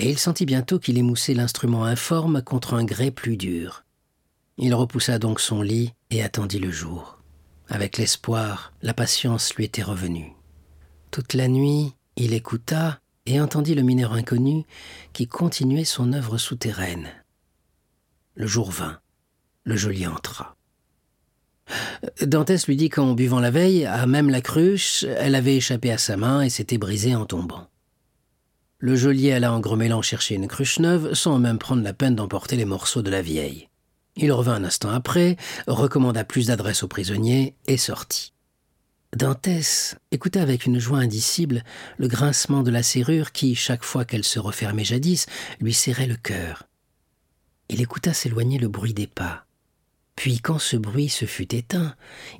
[0.00, 3.84] et il sentit bientôt qu'il émoussait l'instrument informe contre un grès plus dur.
[4.56, 7.18] Il repoussa donc son lit et attendit le jour.
[7.68, 10.32] Avec l'espoir, la patience lui était revenue.
[11.10, 14.64] Toute la nuit, il écouta et entendit le mineur inconnu
[15.12, 17.08] qui continuait son œuvre souterraine.
[18.34, 19.00] Le jour vint.
[19.64, 20.56] Le geôlier entra.
[22.22, 25.98] Dantès lui dit qu'en buvant la veille, à même la cruche, elle avait échappé à
[25.98, 27.68] sa main et s'était brisée en tombant.
[28.82, 32.56] Le geôlier alla en grommelant chercher une cruche neuve sans même prendre la peine d'emporter
[32.56, 33.68] les morceaux de la vieille.
[34.16, 38.32] Il revint un instant après, recommanda plus d'adresse au prisonnier et sortit.
[39.14, 41.62] Dantès écouta avec une joie indicible
[41.98, 45.26] le grincement de la serrure qui, chaque fois qu'elle se refermait jadis,
[45.60, 46.62] lui serrait le cœur.
[47.68, 49.44] Il écouta s'éloigner le bruit des pas.
[50.16, 51.94] Puis, quand ce bruit se fut éteint,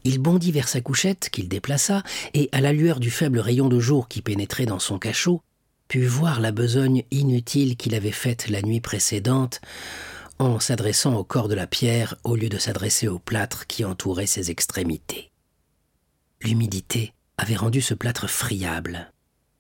[0.05, 2.03] il bondit vers sa couchette qu'il déplaça,
[2.35, 5.43] et, à la lueur du faible rayon de jour qui pénétrait dans son cachot,
[5.91, 9.61] put voir la besogne inutile qu'il avait faite la nuit précédente
[10.39, 14.27] en s'adressant au corps de la pierre au lieu de s'adresser au plâtre qui entourait
[14.27, 15.33] ses extrémités.
[16.43, 19.11] L'humidité avait rendu ce plâtre friable.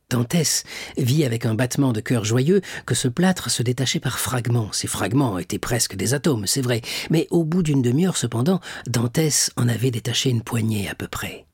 [0.08, 0.62] Dantès
[0.96, 4.70] vit avec un battement de cœur joyeux que ce plâtre se détachait par fragments.
[4.70, 9.50] Ces fragments étaient presque des atomes, c'est vrai, mais au bout d'une demi-heure cependant, Dantès
[9.56, 11.44] en avait détaché une poignée à peu près.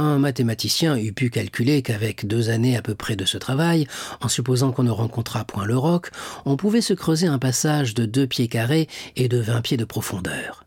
[0.00, 3.88] Un mathématicien eût pu calculer qu'avec deux années à peu près de ce travail,
[4.20, 6.10] en supposant qu'on ne rencontrât point le roc,
[6.44, 9.84] on pouvait se creuser un passage de deux pieds carrés et de vingt pieds de
[9.84, 10.64] profondeur.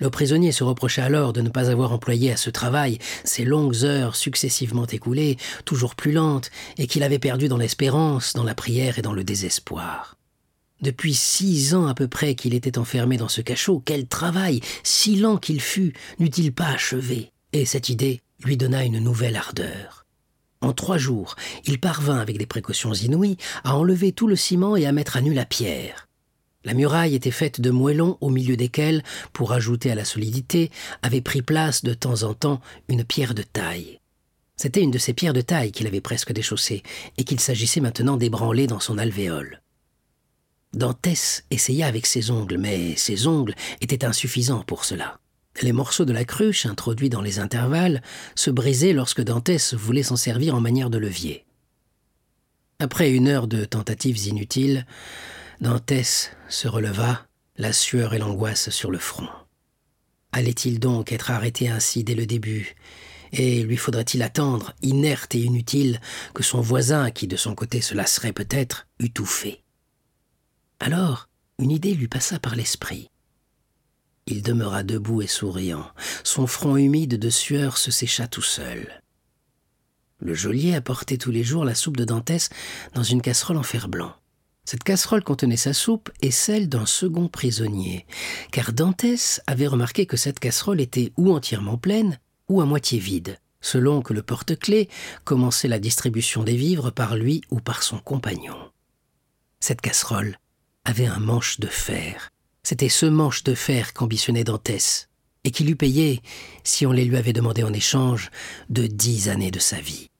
[0.00, 3.84] Le prisonnier se reprocha alors de ne pas avoir employé à ce travail ces longues
[3.84, 8.98] heures successivement écoulées, toujours plus lentes, et qu'il avait perdu dans l'espérance, dans la prière
[8.98, 10.18] et dans le désespoir.
[10.82, 15.16] Depuis six ans à peu près qu'il était enfermé dans ce cachot, quel travail, si
[15.16, 17.30] lent qu'il fût, n'eût-il pas achevé?
[17.54, 20.06] Et cette idée lui donna une nouvelle ardeur.
[20.60, 24.86] En trois jours, il parvint, avec des précautions inouïes, à enlever tout le ciment et
[24.86, 26.08] à mettre à nu la pierre.
[26.64, 29.02] La muraille était faite de moellons au milieu desquels,
[29.32, 30.70] pour ajouter à la solidité,
[31.02, 33.98] avait pris place de temps en temps une pierre de taille.
[34.56, 36.84] C'était une de ces pierres de taille qu'il avait presque déchaussée
[37.18, 39.60] et qu'il s'agissait maintenant d'ébranler dans son alvéole.
[40.72, 45.18] Dantès essaya avec ses ongles, mais ses ongles étaient insuffisants pour cela.
[45.60, 48.02] Les morceaux de la cruche, introduits dans les intervalles,
[48.34, 51.44] se brisaient lorsque Dantès voulait s'en servir en manière de levier.
[52.78, 54.86] Après une heure de tentatives inutiles,
[55.60, 59.28] Dantès se releva, la sueur et l'angoisse sur le front.
[60.32, 62.74] Allait-il donc être arrêté ainsi dès le début?
[63.32, 66.00] Et lui faudrait-il attendre, inerte et inutile,
[66.34, 69.62] que son voisin, qui de son côté se lasserait peut-être, eût tout fait?
[70.80, 73.10] Alors, une idée lui passa par l'esprit.
[74.26, 75.86] Il demeura debout et souriant.
[76.22, 79.02] Son front humide de sueur se sécha tout seul.
[80.20, 82.48] Le geôlier apportait tous les jours la soupe de Dantès
[82.94, 84.14] dans une casserole en fer blanc.
[84.64, 88.06] Cette casserole contenait sa soupe et celle d'un second prisonnier,
[88.52, 93.38] car Dantès avait remarqué que cette casserole était ou entièrement pleine ou à moitié vide,
[93.60, 94.88] selon que le porte-clés
[95.24, 98.56] commençait la distribution des vivres par lui ou par son compagnon.
[99.58, 100.38] Cette casserole
[100.84, 102.30] avait un manche de fer.
[102.62, 105.08] C'était ce manche de fer qu'ambitionnait Dantès,
[105.44, 106.20] et qui lui payait,
[106.62, 108.30] si on les lui avait demandé en échange,
[108.70, 110.10] de dix années de sa vie.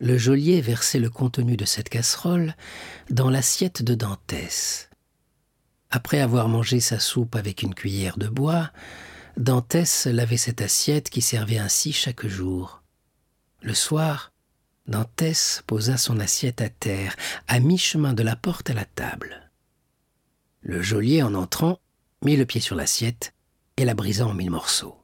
[0.00, 2.54] Le geôlier versait le contenu de cette casserole
[3.10, 4.90] dans l'assiette de Dantès.
[5.90, 8.70] Après avoir mangé sa soupe avec une cuillère de bois,
[9.38, 12.82] Dantès lavait cette assiette qui servait ainsi chaque jour.
[13.62, 14.32] Le soir,
[14.86, 19.47] Dantès posa son assiette à terre, à mi-chemin de la porte à la table.
[20.68, 21.80] Le geôlier, en entrant,
[22.22, 23.32] mit le pied sur l'assiette
[23.78, 25.02] et la brisa en mille morceaux.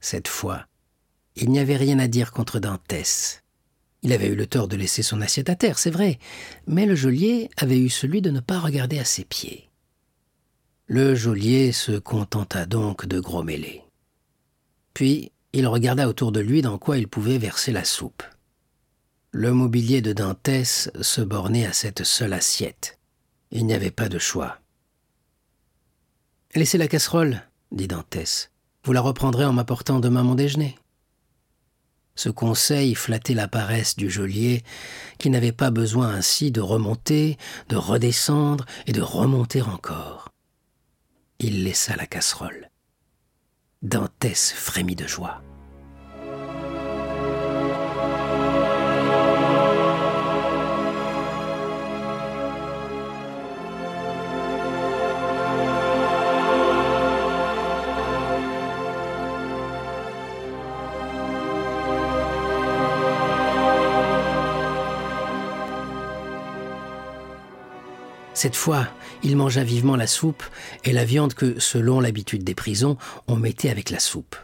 [0.00, 0.66] Cette fois,
[1.36, 3.44] il n'y avait rien à dire contre Dantès.
[4.02, 6.18] Il avait eu le tort de laisser son assiette à terre, c'est vrai,
[6.66, 9.70] mais le geôlier avait eu celui de ne pas regarder à ses pieds.
[10.88, 13.84] Le geôlier se contenta donc de grommeler.
[14.92, 18.24] Puis il regarda autour de lui dans quoi il pouvait verser la soupe.
[19.30, 22.99] Le mobilier de Dantès se bornait à cette seule assiette.
[23.50, 24.58] Il n'y avait pas de choix.
[26.54, 28.50] Laissez la casserole, dit Dantès.
[28.84, 30.76] Vous la reprendrez en m'apportant demain mon déjeuner.
[32.14, 34.62] Ce conseil flattait la paresse du geôlier,
[35.18, 40.28] qui n'avait pas besoin ainsi de remonter, de redescendre et de remonter encore.
[41.38, 42.70] Il laissa la casserole.
[43.82, 45.42] Dantès frémit de joie.
[68.40, 68.88] Cette fois,
[69.22, 70.42] il mangea vivement la soupe
[70.84, 72.96] et la viande que, selon l'habitude des prisons,
[73.28, 74.34] on mettait avec la soupe.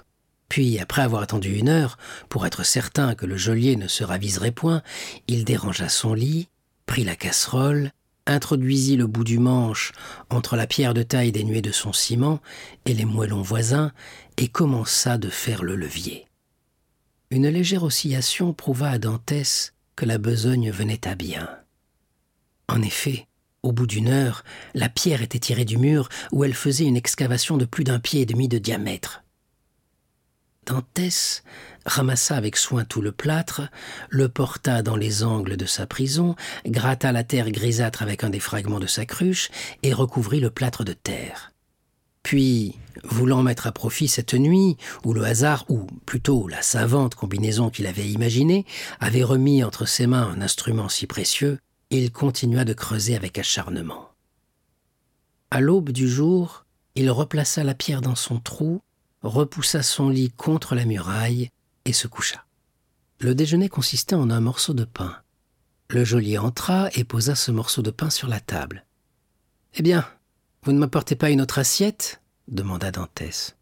[0.50, 1.96] Puis, après avoir attendu une heure,
[2.28, 4.82] pour être certain que le geôlier ne se raviserait point,
[5.28, 6.50] il dérangea son lit,
[6.84, 7.90] prit la casserole,
[8.26, 9.92] introduisit le bout du manche
[10.28, 12.42] entre la pierre de taille dénuée de son ciment
[12.84, 13.92] et les moellons voisins,
[14.36, 16.26] et commença de faire le levier.
[17.30, 21.48] Une légère oscillation prouva à Dantès que la besogne venait à bien.
[22.68, 23.26] En effet,
[23.66, 27.56] au bout d'une heure, la pierre était tirée du mur où elle faisait une excavation
[27.56, 29.24] de plus d'un pied et demi de diamètre.
[30.66, 31.42] Dantès
[31.84, 33.62] ramassa avec soin tout le plâtre,
[34.08, 38.40] le porta dans les angles de sa prison, gratta la terre grisâtre avec un des
[38.40, 39.50] fragments de sa cruche
[39.82, 41.52] et recouvrit le plâtre de terre.
[42.22, 42.74] Puis,
[43.04, 47.86] voulant mettre à profit cette nuit, où le hasard, ou plutôt la savante combinaison qu'il
[47.86, 48.64] avait imaginée,
[48.98, 51.60] avait remis entre ses mains un instrument si précieux,
[51.96, 54.10] il continua de creuser avec acharnement.
[55.50, 58.82] À l'aube du jour, il replaça la pierre dans son trou,
[59.22, 61.50] repoussa son lit contre la muraille
[61.84, 62.44] et se coucha.
[63.20, 65.16] Le déjeuner consistait en un morceau de pain.
[65.88, 68.84] Le geôlier entra et posa ce morceau de pain sur la table.
[69.74, 70.06] Eh bien,
[70.62, 72.20] vous ne m'apportez pas une autre assiette?
[72.48, 73.56] demanda Dantès.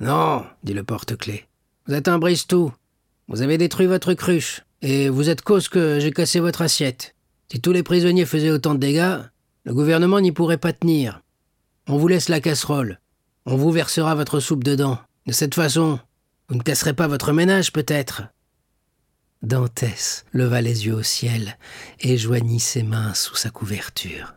[0.00, 1.46] Non, dit le porte-clés.
[1.86, 2.72] Vous êtes un brise-tout.
[3.28, 7.15] Vous avez détruit votre cruche, et vous êtes cause que j'ai cassé votre assiette.
[7.50, 9.18] Si tous les prisonniers faisaient autant de dégâts,
[9.64, 11.22] le gouvernement n'y pourrait pas tenir.
[11.88, 13.00] On vous laisse la casserole.
[13.44, 14.98] On vous versera votre soupe dedans.
[15.26, 16.00] De cette façon,
[16.48, 18.24] vous ne casserez pas votre ménage, peut-être.
[19.42, 21.58] Dantès leva les yeux au ciel
[22.00, 24.34] et joignit ses mains sous sa couverture.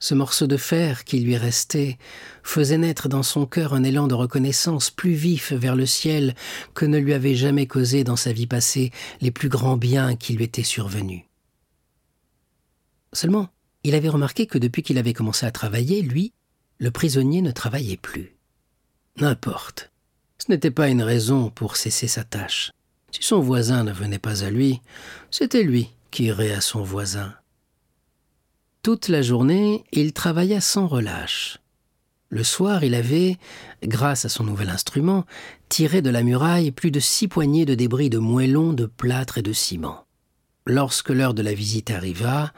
[0.00, 1.98] Ce morceau de fer qui lui restait
[2.42, 6.34] faisait naître dans son cœur un élan de reconnaissance plus vif vers le ciel
[6.74, 8.90] que ne lui avaient jamais causé dans sa vie passée
[9.20, 11.22] les plus grands biens qui lui étaient survenus.
[13.14, 13.48] Seulement,
[13.84, 16.32] il avait remarqué que depuis qu'il avait commencé à travailler, lui,
[16.78, 18.36] le prisonnier ne travaillait plus.
[19.18, 19.90] N'importe.
[20.38, 22.72] Ce n'était pas une raison pour cesser sa tâche.
[23.12, 24.80] Si son voisin ne venait pas à lui,
[25.30, 27.34] c'était lui qui irait à son voisin.
[28.82, 31.58] Toute la journée, il travailla sans relâche.
[32.28, 33.38] Le soir, il avait,
[33.84, 35.24] grâce à son nouvel instrument,
[35.68, 39.42] tiré de la muraille plus de six poignées de débris de moellons, de plâtre et
[39.42, 40.04] de ciment.
[40.66, 42.52] Lorsque l'heure de la visite arriva,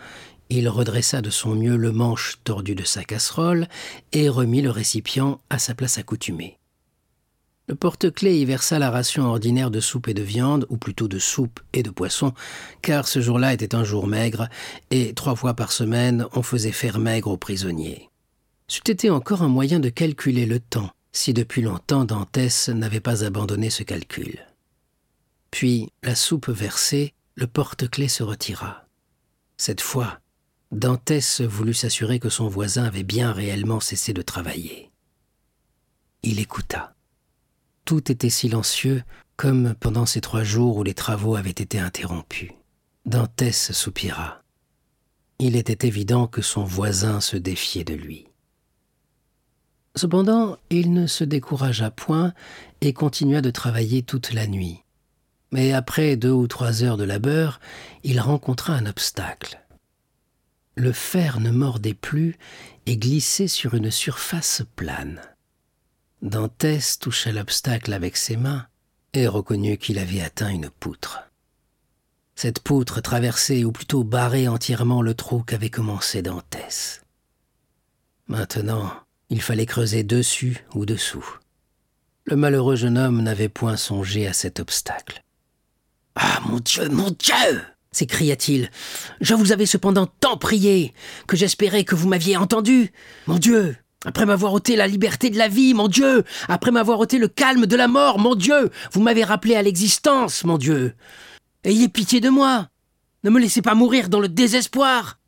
[0.51, 3.69] il redressa de son mieux le manche tordu de sa casserole
[4.13, 6.59] et remit le récipient à sa place accoutumée.
[7.69, 11.19] Le porte-clés y versa la ration ordinaire de soupe et de viande, ou plutôt de
[11.19, 12.33] soupe et de poisson,
[12.81, 14.49] car ce jour-là était un jour maigre,
[14.93, 18.09] et trois fois par semaine on faisait faire maigre aux prisonniers.
[18.69, 23.25] C'eût été encore un moyen de calculer le temps, si depuis longtemps Dantès n'avait pas
[23.25, 24.47] abandonné ce calcul.
[25.51, 28.85] Puis, la soupe versée, le porte-clés se retira.
[29.57, 30.21] Cette fois,
[30.73, 34.91] Dantès voulut s'assurer que son voisin avait bien réellement cessé de travailler.
[36.23, 36.95] Il écouta.
[37.85, 39.05] Tout était silencieux,
[39.37, 42.51] comme pendant ces trois jours où les travaux avaient été interrompus.
[43.05, 44.43] Dantès soupira.
[45.39, 48.27] Il était évident que son voisin se défiait de lui.
[49.95, 52.35] Cependant, il ne se découragea point
[52.81, 54.83] et continua de travailler toute la nuit.
[55.53, 57.61] Mais après deux ou trois heures de labeur,
[58.03, 59.63] il rencontra un obstacle.
[60.77, 62.37] Le fer ne mordait plus
[62.85, 65.23] et glissait sur une surface plane.
[66.21, 68.67] Dantès toucha l'obstacle avec ses mains
[69.15, 71.31] et reconnut qu'il avait atteint une poutre.
[72.35, 77.03] Cette poutre traversait, ou plutôt barrait entièrement le trou qu'avait commencé Dantès.
[78.29, 78.93] Maintenant,
[79.31, 81.27] il fallait creuser dessus ou dessous.
[82.25, 85.23] Le malheureux jeune homme n'avait point songé à cet obstacle.
[86.17, 87.63] Ah, mon Dieu, mon Dieu
[87.97, 88.71] s'écria-t-il.
[89.21, 90.93] Je vous avais cependant tant prié
[91.27, 92.93] que j'espérais que vous m'aviez entendu.
[93.27, 97.19] Mon Dieu, après m'avoir ôté la liberté de la vie, mon Dieu, après m'avoir ôté
[97.19, 100.95] le calme de la mort, mon Dieu, vous m'avez rappelé à l'existence, mon Dieu.
[101.65, 102.69] Ayez pitié de moi.
[103.25, 105.19] Ne me laissez pas mourir dans le désespoir.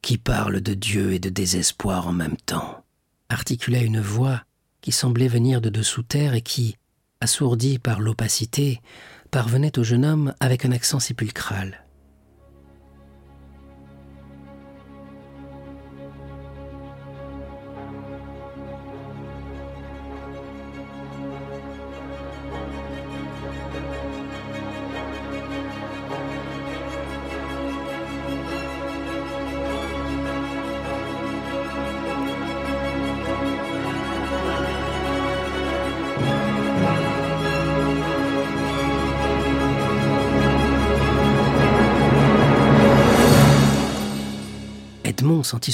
[0.00, 2.84] Qui parle de Dieu et de désespoir en même temps
[3.28, 4.42] articula une voix
[4.80, 6.76] qui semblait venir de dessous terre et qui,
[7.20, 8.80] assourdie par l'opacité,
[9.30, 11.84] parvenait au jeune homme avec un accent sépulcral.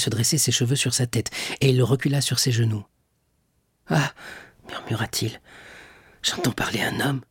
[0.05, 1.31] Se dresser ses cheveux sur sa tête,
[1.61, 2.85] et il recula sur ses genoux.
[3.89, 4.13] Ah
[4.69, 5.41] murmura-t-il,
[6.21, 7.21] j'entends parler un homme.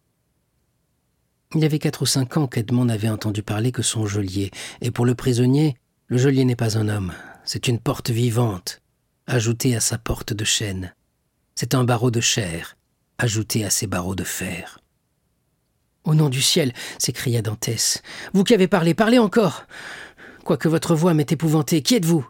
[1.55, 4.51] Il y avait quatre ou cinq ans qu'Edmond n'avait entendu parler que son geôlier,
[4.81, 5.77] et pour le prisonnier,
[6.09, 7.12] le geôlier n'est pas un homme,
[7.45, 8.81] c'est une porte vivante,
[9.27, 10.95] ajoutée à sa porte de chêne.
[11.55, 12.77] C'est un barreau de chair,
[13.18, 14.81] ajouté à ses barreaux de fer.
[16.03, 18.03] Au nom du ciel, s'écria Dantès,
[18.33, 19.64] vous qui avez parlé, parlez encore
[20.45, 21.83] quoique votre voix m'ait épouvanté.
[21.83, 22.27] Qui êtes-vous?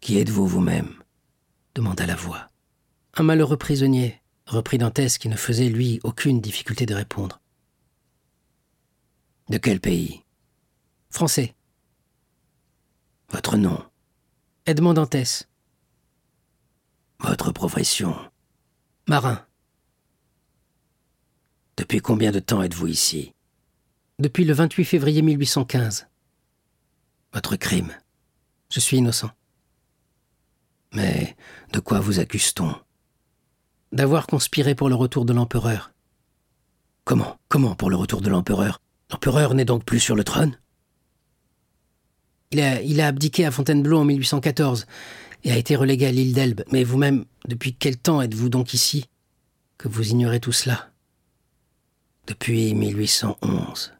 [0.00, 0.94] Qui êtes-vous vous-même
[1.74, 2.48] demanda la voix.
[3.14, 7.40] Un malheureux prisonnier, reprit Dantès qui ne faisait, lui, aucune difficulté de répondre.
[9.48, 10.24] De quel pays
[11.10, 11.54] Français.
[13.30, 13.82] Votre nom
[14.66, 15.48] Edmond Dantès.
[17.20, 18.16] Votre profession
[19.08, 19.44] Marin.
[21.76, 23.34] Depuis combien de temps êtes-vous ici
[24.18, 26.08] Depuis le 28 février 1815.
[27.32, 27.92] Votre crime.
[28.70, 29.30] Je suis innocent.
[30.92, 31.36] Mais
[31.72, 32.74] de quoi vous accuse-t-on?
[33.92, 35.92] D'avoir conspiré pour le retour de l'empereur.
[37.04, 37.38] Comment?
[37.48, 38.80] Comment pour le retour de l'empereur?
[39.10, 40.58] L'empereur n'est donc plus sur le trône?
[42.50, 44.86] Il a, abdiqué à Fontainebleau en 1814
[45.44, 46.64] et a été relégué à l'île d'Elbe.
[46.72, 49.06] Mais vous-même, depuis quel temps êtes-vous donc ici
[49.76, 50.90] Que vous ignorez tout cela?
[52.26, 53.92] Depuis 1811.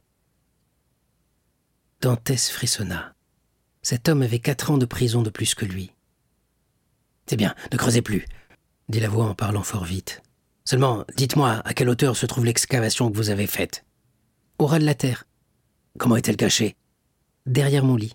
[2.01, 3.15] Dantès frissonna.
[3.83, 5.93] Cet homme avait quatre ans de prison de plus que lui.
[7.29, 8.27] C'est bien, ne creusez plus,
[8.89, 10.23] dit la voix en parlant fort vite.
[10.65, 13.85] Seulement, dites-moi à quelle hauteur se trouve l'excavation que vous avez faite?
[14.59, 15.25] Au ras de la terre.
[15.99, 16.75] Comment est-elle cachée?
[17.45, 18.15] Derrière mon lit.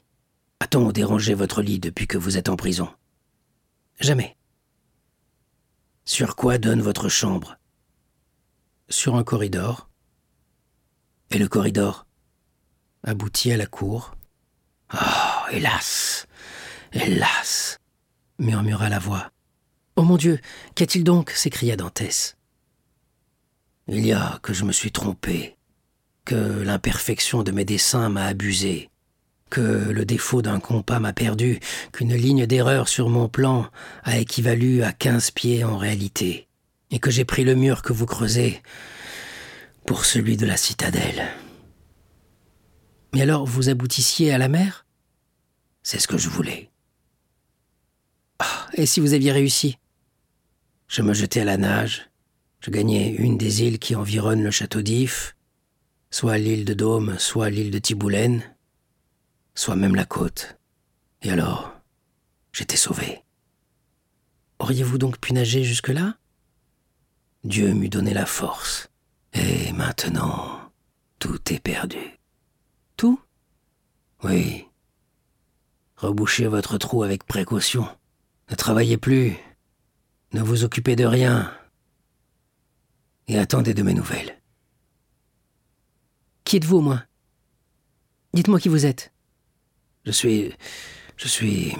[0.59, 2.89] A-t-on dérangé votre lit depuis que vous êtes en prison?
[3.99, 4.35] Jamais.
[6.05, 7.57] Sur quoi donne votre chambre?
[8.89, 9.89] Sur un corridor.
[11.29, 12.07] Et le corridor
[13.03, 14.15] Aboutit à la cour.
[14.93, 14.97] Oh,
[15.51, 16.25] hélas
[16.93, 17.79] Hélas
[18.43, 19.31] murmura la voix.
[19.95, 20.39] Oh mon Dieu,
[20.75, 21.31] qu'a-t-il donc?
[21.31, 22.35] s'écria Dantès.
[23.87, 25.57] Il y a que je me suis trompé,
[26.25, 28.89] que l'imperfection de mes dessins m'a abusé,
[29.49, 31.59] que le défaut d'un compas m'a perdu,
[31.91, 33.69] qu'une ligne d'erreur sur mon plan
[34.03, 36.47] a équivalu à quinze pieds en réalité,
[36.91, 38.61] et que j'ai pris le mur que vous creusez
[39.85, 41.27] pour celui de la citadelle.
[43.13, 44.85] Mais alors vous aboutissiez à la mer?
[45.83, 46.72] C'est ce que je voulais.
[48.75, 49.77] Et si vous aviez réussi
[50.87, 52.09] Je me jetais à la nage,
[52.59, 55.35] je gagnais une des îles qui environnent le château d'If,
[56.09, 58.41] soit l'île de Dôme, soit l'île de Tiboulène,
[59.53, 60.57] soit même la côte.
[61.21, 61.71] Et alors,
[62.51, 63.21] j'étais sauvé.
[64.57, 66.17] Auriez-vous donc pu nager jusque-là?
[67.43, 68.89] Dieu m'eût donné la force.
[69.33, 70.71] Et maintenant,
[71.19, 72.19] tout est perdu.
[72.97, 73.19] Tout?
[74.23, 74.65] Oui.
[75.97, 77.87] Rebouchez votre trou avec précaution.
[78.53, 79.35] Ne travaillez plus.
[80.31, 81.51] Ne vous occupez de rien.
[83.27, 84.39] Et attendez de mes nouvelles.
[86.43, 87.03] Qui êtes-vous au moins?
[88.35, 89.11] Dites-moi qui vous êtes.
[90.05, 90.53] Je suis.
[91.17, 91.75] Je suis.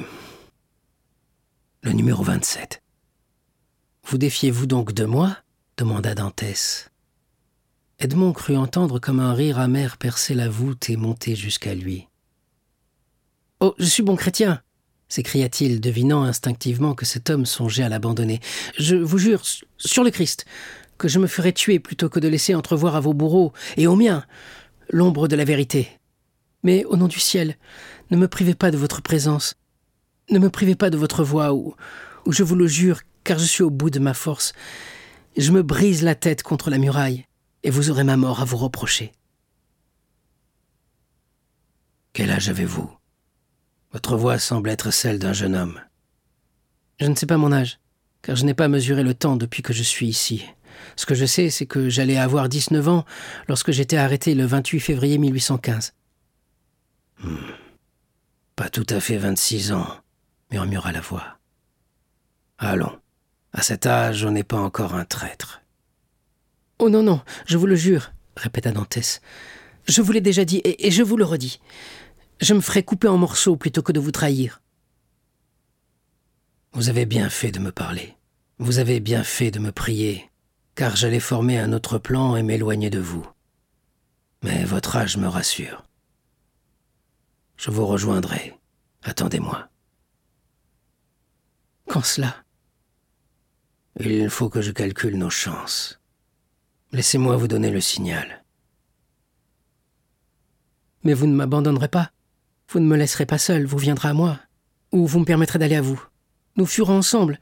[1.84, 2.82] Le numéro 27.
[4.08, 5.38] Vous défiez-vous donc de moi?
[5.78, 6.90] demanda Dantès.
[8.00, 12.08] Edmond crut entendre comme un rire amer percer la voûte et monter jusqu'à lui.
[13.60, 14.64] Oh, je suis bon chrétien
[15.14, 18.40] s'écria-t-il, devinant instinctivement que cet homme songeait à l'abandonner.
[18.80, 19.44] Je vous jure,
[19.78, 20.46] sur le Christ,
[20.98, 23.96] que je me ferais tuer plutôt que de laisser entrevoir à vos bourreaux et aux
[23.96, 24.26] miens
[24.90, 25.88] l'ombre de la vérité.
[26.64, 27.58] Mais au nom du ciel,
[28.10, 29.54] ne me privez pas de votre présence.
[30.32, 31.76] Ne me privez pas de votre voix, ou,
[32.26, 34.54] ou je vous le jure, car je suis au bout de ma force.
[35.38, 37.28] Je me brise la tête contre la muraille,
[37.62, 39.12] et vous aurez ma mort à vous reprocher.
[42.14, 42.90] Quel âge avez-vous?
[43.94, 45.80] Votre voix semble être celle d'un jeune homme.
[47.00, 47.80] Je ne sais pas mon âge,
[48.24, 50.46] car je n'ai pas mesuré le temps depuis que je suis ici.
[50.96, 53.06] Ce que je sais, c'est que j'allais avoir 19 ans
[53.48, 55.94] lorsque j'étais arrêté le 28 février 1815.
[57.24, 57.36] Hmm.
[58.56, 59.88] Pas tout à fait 26 ans,
[60.52, 61.38] murmura la voix.
[62.58, 62.98] Allons,
[63.54, 65.62] à cet âge, on n'est pas encore un traître.
[66.80, 69.22] Oh non, non, je vous le jure, répéta Dantès.
[69.86, 71.60] Je vous l'ai déjà dit, et, et je vous le redis.
[72.42, 74.62] Je me ferai couper en morceaux plutôt que de vous trahir.
[76.74, 78.16] Vous avez bien fait de me parler.
[78.58, 80.30] Vous avez bien fait de me prier,
[80.76, 83.26] car j'allais former un autre plan et m'éloigner de vous.
[84.44, 85.84] Mais votre âge me rassure.
[87.58, 88.60] Je vous rejoindrai.
[89.04, 89.70] Attendez-moi.
[91.88, 92.36] Quand cela?
[94.00, 96.00] Il faut que je calcule nos chances.
[96.92, 98.44] Laissez-moi vous donner le signal.
[101.04, 102.12] Mais vous ne m'abandonnerez pas?
[102.74, 104.40] Vous ne me laisserez pas seul, vous viendrez à moi.
[104.92, 106.04] Ou vous me permettrez d'aller à vous.
[106.56, 107.40] Nous fuirons ensemble.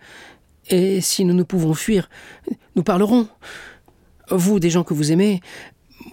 [0.68, 2.10] Et si nous ne pouvons fuir,
[2.76, 3.30] nous parlerons.
[4.30, 5.40] Vous, des gens que vous aimez,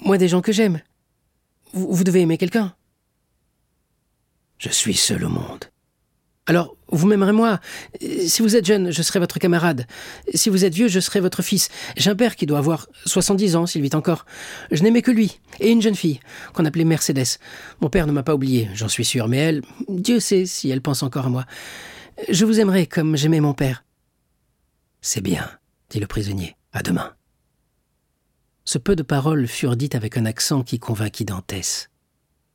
[0.05, 0.81] moi, des gens que j'aime.
[1.73, 2.77] Vous, vous devez aimer quelqu'un.
[4.59, 5.65] Je suis seul au monde.
[6.47, 7.61] Alors, vous m'aimerez moi.
[8.27, 9.87] Si vous êtes jeune, je serai votre camarade.
[10.35, 11.69] Si vous êtes vieux, je serai votre fils.
[11.97, 14.27] J'ai un père qui doit avoir 70 ans, s'il vit encore.
[14.71, 16.21] Je n'aimais que lui, et une jeune fille,
[16.55, 17.39] qu'on appelait Mercedes.
[17.81, 20.83] Mon père ne m'a pas oublié, j'en suis sûr, mais elle, Dieu sait si elle
[20.83, 21.45] pense encore à moi.
[22.29, 23.85] Je vous aimerai comme j'aimais mon père.
[25.01, 25.49] C'est bien,
[25.91, 26.57] dit le prisonnier.
[26.73, 27.15] À demain.
[28.65, 31.89] Ce peu de paroles furent dites avec un accent qui convainquit Dantès.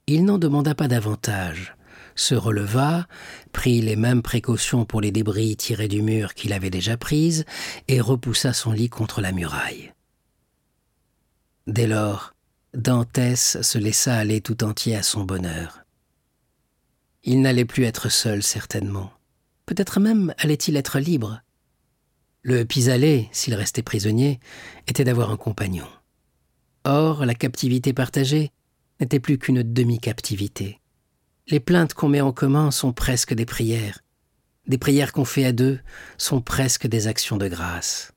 [0.05, 1.75] Il n'en demanda pas davantage
[2.15, 3.07] se releva,
[3.51, 7.45] prit les mêmes précautions pour les débris tirés du mur qu'il avait déjà prises,
[7.87, 9.93] et repoussa son lit contre la muraille.
[11.67, 12.33] Dès lors,
[12.73, 15.85] Dantès se laissa aller tout entier à son bonheur.
[17.23, 19.11] Il n'allait plus être seul, certainement.
[19.65, 21.41] Peut-être même allait-il être libre.
[22.41, 24.39] Le pis-aller, s'il restait prisonnier,
[24.87, 25.87] était d'avoir un compagnon.
[26.83, 28.51] Or, la captivité partagée
[28.99, 30.81] n'était plus qu'une demi-captivité.
[31.47, 33.99] Les plaintes qu'on met en commun sont presque des prières.
[34.65, 35.79] Des prières qu'on fait à deux
[36.17, 38.13] sont presque des actions de grâce.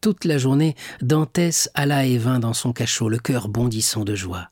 [0.00, 4.50] Toute la journée, Dantès alla et vint dans son cachot, le cœur bondissant de joie.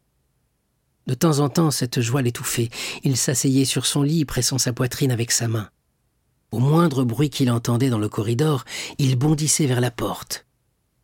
[1.08, 2.70] De temps en temps, cette joie l'étouffait.
[3.02, 5.70] Il s'asseyait sur son lit, pressant sa poitrine avec sa main.
[6.52, 8.64] Au moindre bruit qu'il entendait dans le corridor,
[8.98, 10.46] il bondissait vers la porte.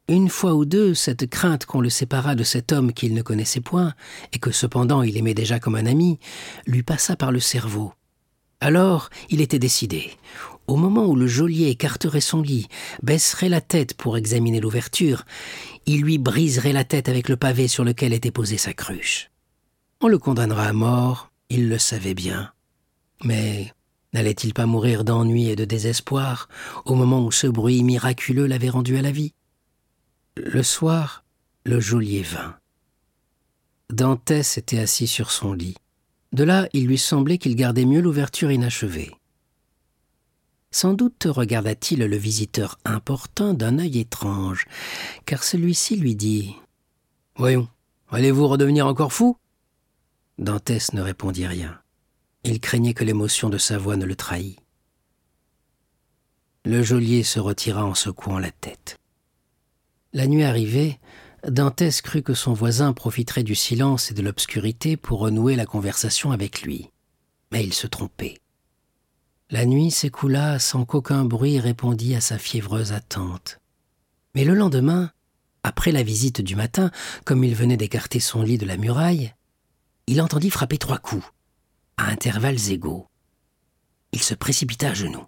[0.08, 3.60] Une fois ou deux, cette crainte qu'on le séparât de cet homme qu'il ne connaissait
[3.60, 3.92] point,
[4.32, 6.20] et que cependant il aimait déjà comme un ami,
[6.64, 7.92] lui passa par le cerveau.
[8.60, 10.12] Alors il était décidé.
[10.68, 12.68] Au moment où le geôlier écarterait son lit,
[13.02, 15.24] baisserait la tête pour examiner l'ouverture,
[15.86, 19.30] il lui briserait la tête avec le pavé sur lequel était posée sa cruche.
[20.00, 22.52] On le condamnera à mort, il le savait bien.
[23.24, 23.72] Mais
[24.12, 26.48] n'allait-il pas mourir d'ennui et de désespoir
[26.84, 29.32] au moment où ce bruit miraculeux l'avait rendu à la vie?
[30.36, 31.24] Le soir,
[31.64, 32.58] le geôlier vint.
[33.88, 35.76] Dantès était assis sur son lit.
[36.32, 39.14] De là, il lui semblait qu'il gardait mieux l'ouverture inachevée.
[40.70, 44.66] Sans doute regarda-t-il le visiteur important d'un œil étrange,
[45.24, 46.54] car celui-ci lui dit
[47.36, 47.66] Voyons,
[48.10, 49.38] allez-vous redevenir encore fou?
[50.36, 51.80] Dantès ne répondit rien.
[52.44, 54.58] Il craignait que l'émotion de sa voix ne le trahît.
[56.66, 58.98] Le geôlier se retira en secouant la tête.
[60.16, 60.98] La nuit arrivée,
[61.46, 66.30] Dantès crut que son voisin profiterait du silence et de l'obscurité pour renouer la conversation
[66.30, 66.90] avec lui.
[67.52, 68.38] Mais il se trompait.
[69.50, 73.60] La nuit s'écoula sans qu'aucun bruit répondît à sa fiévreuse attente.
[74.34, 75.10] Mais le lendemain,
[75.62, 76.90] après la visite du matin,
[77.26, 79.34] comme il venait d'écarter son lit de la muraille,
[80.06, 81.30] il entendit frapper trois coups,
[81.98, 83.06] à intervalles égaux.
[84.12, 85.26] Il se précipita à genoux.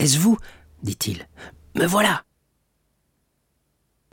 [0.00, 0.38] Est-ce vous?
[0.82, 1.28] dit-il.
[1.76, 2.24] Me voilà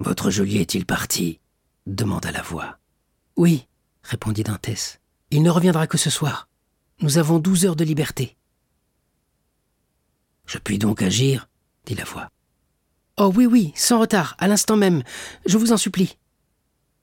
[0.02, 1.40] Votre geôlier est-il parti?
[1.86, 2.80] demanda la voix.
[3.38, 3.68] Oui,
[4.02, 5.00] répondit Dantès.
[5.30, 6.48] Il ne reviendra que ce soir.
[7.02, 8.36] Nous avons douze heures de liberté.
[10.48, 11.48] Je puis donc agir?
[11.86, 12.30] dit la voix.
[13.18, 15.04] Oh oui, oui, sans retard, à l'instant même.
[15.46, 16.18] Je vous en supplie.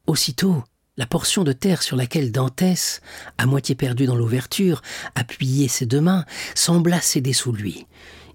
[0.09, 0.64] Aussitôt,
[0.96, 3.01] la portion de terre sur laquelle Dantès,
[3.38, 4.82] à moitié perdu dans l'ouverture,
[5.14, 6.24] appuyait ses deux mains,
[6.57, 7.86] sembla céder sous lui.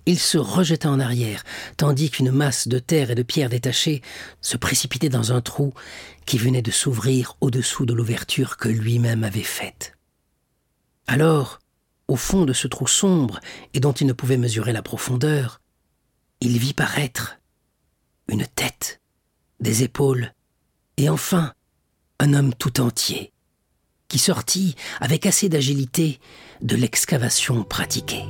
[0.05, 1.43] Il se rejeta en arrière,
[1.77, 4.01] tandis qu'une masse de terre et de pierres détachées
[4.41, 5.73] se précipitait dans un trou
[6.25, 9.97] qui venait de s'ouvrir au-dessous de l'ouverture que lui-même avait faite.
[11.07, 11.59] Alors,
[12.07, 13.39] au fond de ce trou sombre
[13.73, 15.61] et dont il ne pouvait mesurer la profondeur,
[16.41, 17.37] il vit paraître
[18.27, 19.01] une tête,
[19.59, 20.33] des épaules,
[20.97, 21.53] et enfin
[22.19, 23.31] un homme tout entier,
[24.07, 26.19] qui sortit avec assez d'agilité
[26.61, 28.25] de l'excavation pratiquée.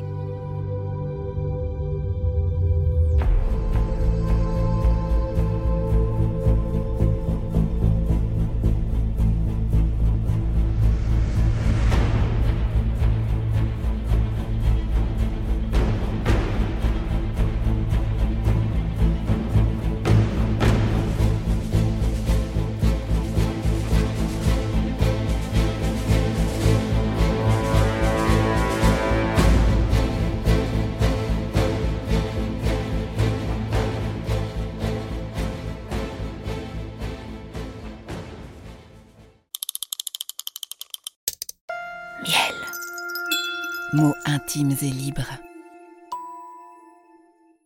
[44.56, 45.53] Intimes et libres.